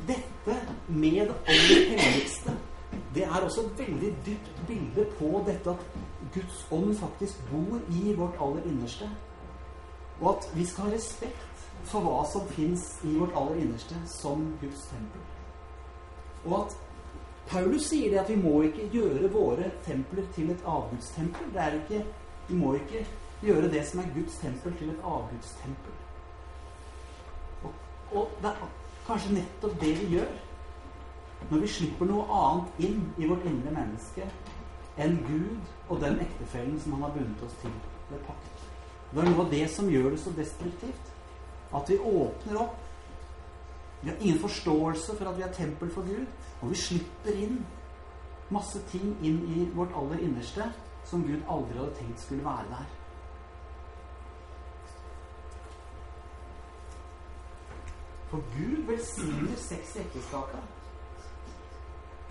[0.08, 2.56] dette med det aller helligste,
[3.16, 5.84] det er også et veldig dypt bilde på dette at
[6.34, 9.10] Guds ånd faktisk bor i vårt aller innerste.
[10.22, 14.46] Og at vi skal ha respekt for hva som fins i vårt aller innerste som
[14.62, 15.24] Guds tempel.
[16.46, 16.78] Og at
[17.48, 21.50] Paulus sier det at vi må ikke gjøre våre templer til et avgudstempel.
[21.54, 22.06] Det er ikke,
[22.48, 23.04] vi må ikke
[23.42, 25.98] gjøre det som er Guds tempel, til et avgudstempel.
[27.64, 27.74] Og,
[28.12, 28.72] og det er
[29.08, 30.32] kanskje nettopp det vi gjør
[31.50, 34.28] når vi slipper noe annet inn i vårt indre menneske
[35.02, 37.74] enn Gud og den ektefellen som han har bundet oss til
[38.12, 38.64] ved pakt.
[39.12, 41.12] Det er noe av det som gjør det så destruktivt.
[41.76, 42.78] At vi åpner opp.
[44.02, 46.26] Vi har ingen forståelse for at vi er tempel for Gud.
[46.62, 47.60] Og vi slipper inn
[48.52, 50.68] masse ting inn i vårt aller innerste
[51.08, 52.90] som Gud aldri hadde tenkt skulle være der.
[58.32, 60.81] For Gud velsigner sex i ekteskapet.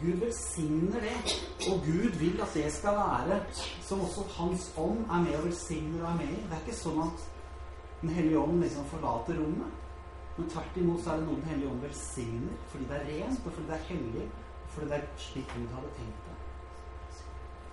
[0.01, 1.17] Gud velsigner det,
[1.69, 3.41] og Gud vil at det skal være
[3.85, 6.39] som også Hans ånd er med og velsigner og er med i.
[6.41, 7.27] Det er ikke sånn at
[8.01, 9.75] Den hellige ånd liksom forlater rommet.
[10.39, 13.45] Men tvert imot så er det noe Den hellige ånd velsigner fordi det er rent,
[13.45, 14.25] og fordi det er hellig,
[14.63, 16.39] og fordi det er slik Gud hadde tenkt det.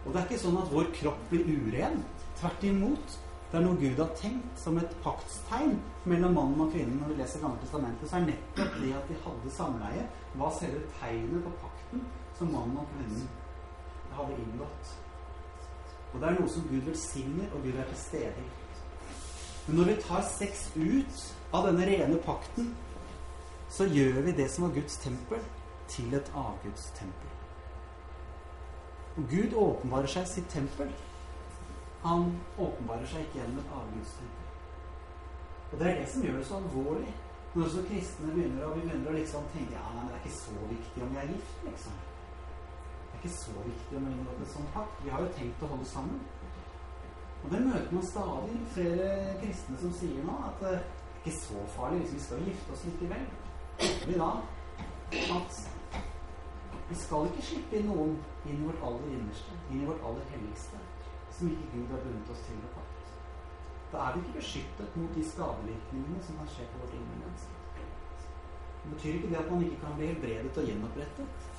[0.03, 1.97] Og det er ikke sånn at vår kropp blir uren.
[2.41, 3.17] Tvert imot.
[3.47, 5.77] Det er noe Gud har tenkt som et paktstegn
[6.11, 6.99] mellom mannen og kvinnen.
[6.99, 10.83] Når vi leser Gamle testamentet, så er nettopp det at de hadde samleie, hva selve
[10.99, 12.03] tegnet på pakten
[12.37, 13.27] som mannen og kvinnen
[14.17, 14.93] hadde inngått.
[16.13, 18.49] Og det er noe som Gud velsigner, og Gud er til stede i.
[19.67, 21.23] Men når vi tar sex ut
[21.53, 22.71] av denne rene pakten,
[23.69, 25.43] så gjør vi det som var Guds tempel,
[25.87, 27.35] til et avgudstempel.
[29.17, 30.91] Og Gud åpenbarer seg sitt tempel
[32.07, 32.27] han
[32.57, 34.51] åpenbarer seg ikke gjennom et avgudstempel.
[35.71, 37.15] Og det er det som gjør det så alvorlig.
[37.55, 40.25] Når så kristne begynner å, vi begynner å liksom tenke ja, nei, men det er
[40.25, 41.95] ikke så viktig om vi er gift, liksom.
[43.17, 44.99] Ikke så viktig om vi inngår en sånn pakt.
[45.03, 46.19] Vi har jo tenkt å holde sammen.
[47.43, 49.09] Og det møter man stadig flere
[49.41, 50.85] kristne som sier nå at det er
[51.17, 53.25] ikke så farlig hvis vi skal gifte oss likevel.
[54.07, 54.29] Vi da
[55.37, 55.59] at
[56.89, 58.13] vi skal ikke slippe inn noen
[58.47, 60.79] inn i vårt aller innerste, inn i vårt aller helligste
[61.37, 63.11] som ikke Gud har bundet oss til ved pakt.
[63.91, 67.53] Da er vi ikke beskyttet mot de skadevirkningene som kan skje på vårt indre menneske.
[68.83, 71.51] Det betyr ikke det at man ikke kan bli helbredet og gjenopprettet.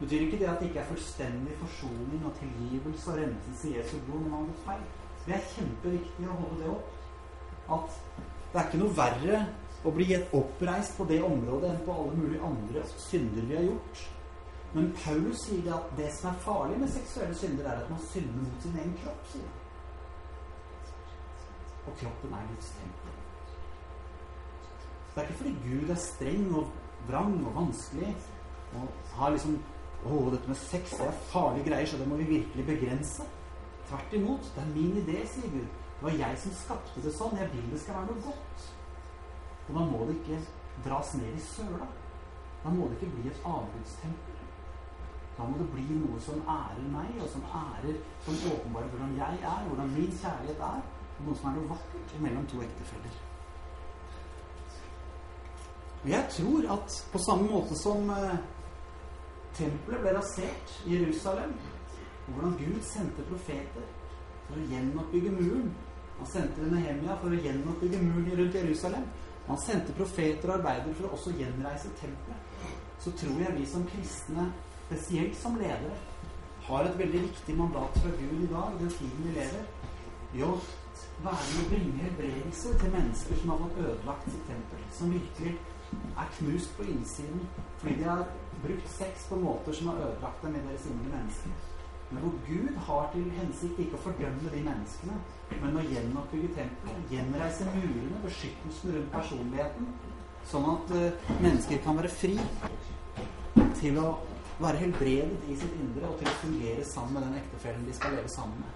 [0.00, 3.98] Betyr ikke det at det ikke er fullstendig forsoning og tilgivelse og renselse i Jesu
[4.06, 4.86] blod når man har gått feil.
[5.26, 6.88] Det er kjempeviktig å holde det opp.
[7.76, 9.38] At det er ikke noe verre
[9.84, 10.08] å bli
[10.40, 14.04] oppreist på det området enn på alle mulige andre synder vi har gjort.
[14.74, 18.40] Men Paulus sier at det som er farlig med seksuelle synder, er at man synder
[18.42, 19.28] mot sin egen kropp.
[19.30, 19.60] sier han.
[21.84, 23.14] Og kroppen er Guds tempel.
[25.14, 26.72] Det er ikke fordi Gud er streng og
[27.06, 28.16] vrang og vanskelig
[28.74, 29.58] og har liksom
[30.04, 33.26] Å, dette med sex det er farlige greier, så det må vi virkelig begrense.
[33.88, 34.50] Tvert imot.
[34.54, 35.66] Det er min idé, sier Gud.
[35.96, 37.36] Det var jeg som skapte det sånn.
[37.40, 38.66] Jeg vil det skal være noe godt.
[39.64, 40.40] Og da må det ikke
[40.84, 41.88] dras ned i søla.
[42.64, 44.40] Da må det ikke bli et avgudstempel.
[45.36, 47.96] Da må det bli noe som ærer meg, og som ærer
[48.26, 50.82] som åpenbarer hvordan jeg er, hvordan min kjærlighet er,
[51.18, 53.16] og noe som er noe vakkert mellom to ektefeller.
[56.04, 58.36] Og jeg tror at på samme måte som eh,
[59.58, 61.54] tempelet ble rasert i Jerusalem,
[62.26, 63.84] og hvordan Gud sendte profeter
[64.46, 65.74] for å gjenoppbygge muren
[66.14, 69.06] Han sendte Nehemia for å gjenoppbygge muren rundt Jerusalem.
[69.48, 72.68] Han sendte profeter og arbeidere for å også gjenreise tempelet.
[73.02, 74.44] Så tror jeg vi som kristne,
[74.84, 75.96] spesielt som ledere,
[76.68, 79.66] har et veldig viktig mandat fra Gud i dag, den tiden vi lever,
[80.38, 80.54] i å
[81.24, 84.86] være med å bringe helbredelse til mennesker som har fått ødelagt sitt tempel.
[84.96, 85.56] Som virkelig
[86.16, 87.44] er knust på innsiden
[87.78, 88.26] fordi de har
[88.62, 91.50] brukt sex på måter som har ødelagt dem i deres indre mennesker.
[92.10, 95.16] Men hvor Gud har til hensikt ikke å fordømme de menneskene,
[95.62, 99.88] men å gjenoppbygge tempelet, gjenreise murene, beskyttelsen rundt personligheten,
[100.50, 102.36] sånn at uh, mennesker kan være fri
[103.80, 104.06] til å
[104.60, 108.14] være helbredet i sitt indre og til å fungere sammen med den ektefellen de skal
[108.14, 108.70] leve sammen med.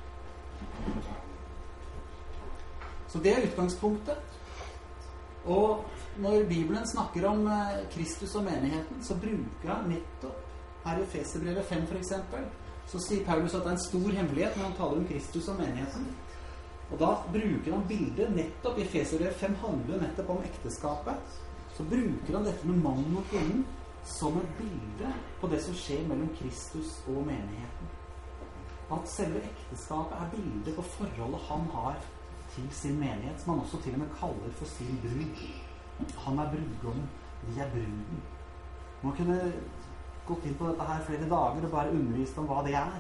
[3.09, 4.38] Så det er utgangspunktet.
[5.49, 5.85] Og
[6.21, 10.45] når Bibelen snakker om eh, Kristus og menigheten, så bruker han nettopp
[10.85, 12.13] her i Feserbrevet 5 f.eks.
[12.89, 15.59] Så sier Paulus at det er en stor hemmelighet når han taler om Kristus og
[15.61, 16.07] menigheten.
[16.91, 21.41] Og da bruker han bildet nettopp i Feserbrevet 5 handler nettopp om ekteskapet.
[21.77, 23.65] Så bruker han dette med mannen og kvinnen
[24.09, 27.91] som et bilde på det som skjer mellom Kristus og menigheten.
[28.93, 31.99] At selve ekteskapet er bildet på forholdet han har
[32.59, 35.43] til sin menighet, som han også til og med kaller for sin brud.
[36.25, 37.11] Han er brudgommen,
[37.47, 38.23] vi er bruden.
[39.03, 39.39] Man kunne
[40.27, 42.99] gått inn på dette her flere dager og bare undervist om hva det er.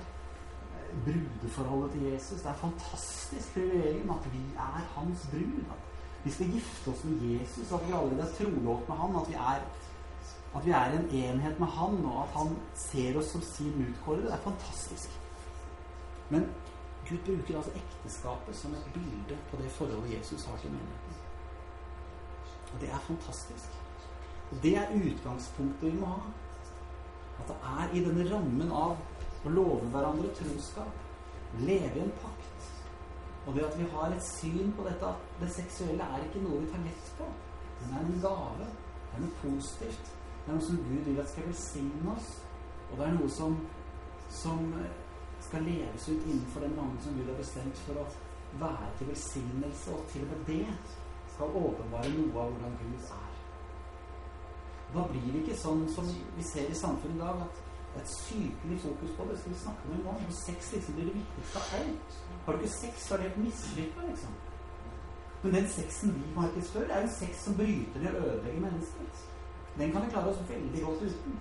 [1.04, 2.40] Brudeforholdet til Jesus.
[2.40, 5.58] Det er fantastisk privilegium at vi er hans brud.
[5.74, 9.18] At vi skal gifte oss med Jesus, at vi allerede er trolovt med han.
[9.20, 9.66] At vi er,
[10.56, 14.30] at vi er en enhet med han, og at han ser oss som sin utkårede.
[14.30, 15.20] Det er fantastisk.
[16.30, 16.48] Men
[17.08, 21.14] Gud bruker altså ekteskapet som et bilde på det forholdet Jesus har til menigheten.
[22.72, 23.78] Og det er fantastisk.
[24.50, 26.32] Og det er utgangspunktet vi må ha.
[27.40, 30.92] At det er i denne rammen av å love hverandre troskap,
[31.62, 32.48] leve i en pakt,
[33.48, 36.60] og det at vi har et syn på dette at det seksuelle er ikke noe
[36.60, 37.28] vi tar lett på.
[37.80, 38.66] Det er en gave.
[39.08, 40.10] Det er noe positivt.
[40.44, 42.28] Det er noe som Gud vil at skal velsigne oss.
[42.90, 43.56] Og det er noe som,
[44.28, 44.60] som
[45.46, 48.06] skal leves ut innenfor den rammen som Gud har bestemt for å
[48.60, 50.66] være til velsignelse, og til og med det
[51.34, 53.32] skal åpenbare noe av hvordan Gud er.
[54.94, 58.04] Da blir det ikke sånn som vi ser i samfunnet i dag, at det er
[58.04, 59.38] et sykelig fokus på det.
[59.38, 60.20] Skal vi snakke om en gang?
[60.38, 62.20] Sex liksom blir det viktigste av alt.
[62.44, 64.38] Har du ikke sex, så er det helt mislykka, liksom.
[65.42, 69.26] Men den sexen vi markedsfører, er en sex som bryter ned og ødelegger mennesket.
[69.78, 71.36] Den kan vi klare oss veldig godt uten.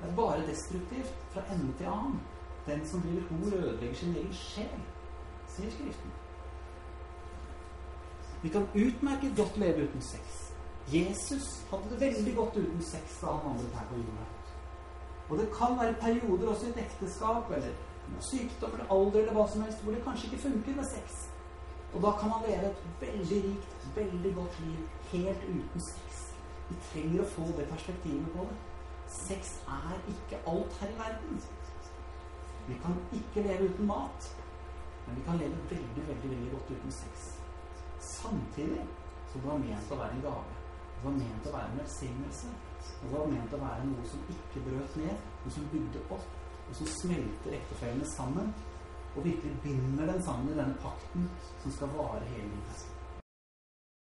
[0.00, 2.20] Det er bare destruktivt fra ende til annen.
[2.66, 4.82] Den som driver hor, ødelegger sin egen sjel,
[5.48, 6.10] sier Skriften.
[8.42, 10.52] Vi kan utmerket godt leve uten sex.
[10.92, 14.26] Jesus hadde det veldig godt uten sex da han vandret her på jorda.
[15.28, 17.72] Og det kan være perioder også i et ekteskap eller
[18.30, 21.20] sykdom eller alder eller hva som helst hvor det kanskje ikke funker med sex.
[21.94, 24.80] Og da kan man leve et veldig rikt, veldig godt liv
[25.12, 26.26] helt uten sex.
[26.70, 28.58] Vi trenger å få det perspektivet på det.
[29.10, 31.40] Sex er ikke alt her i verden.
[32.70, 34.30] Vi kan ikke leve uten mat,
[35.06, 37.24] men vi kan leve veldig, veldig, veldig godt uten sex.
[37.98, 38.84] Samtidig
[39.32, 40.58] som det var ment å være en gave.
[40.94, 42.52] Det var ment å være en velsignelse.
[43.00, 46.30] Det var ment å være noe som ikke brøt ned, men som bygde opp,
[46.68, 48.54] og som smelter ektefellene sammen,
[49.16, 51.26] og virkelig binder den sammen i denne pakten
[51.64, 52.89] som skal vare hele livet.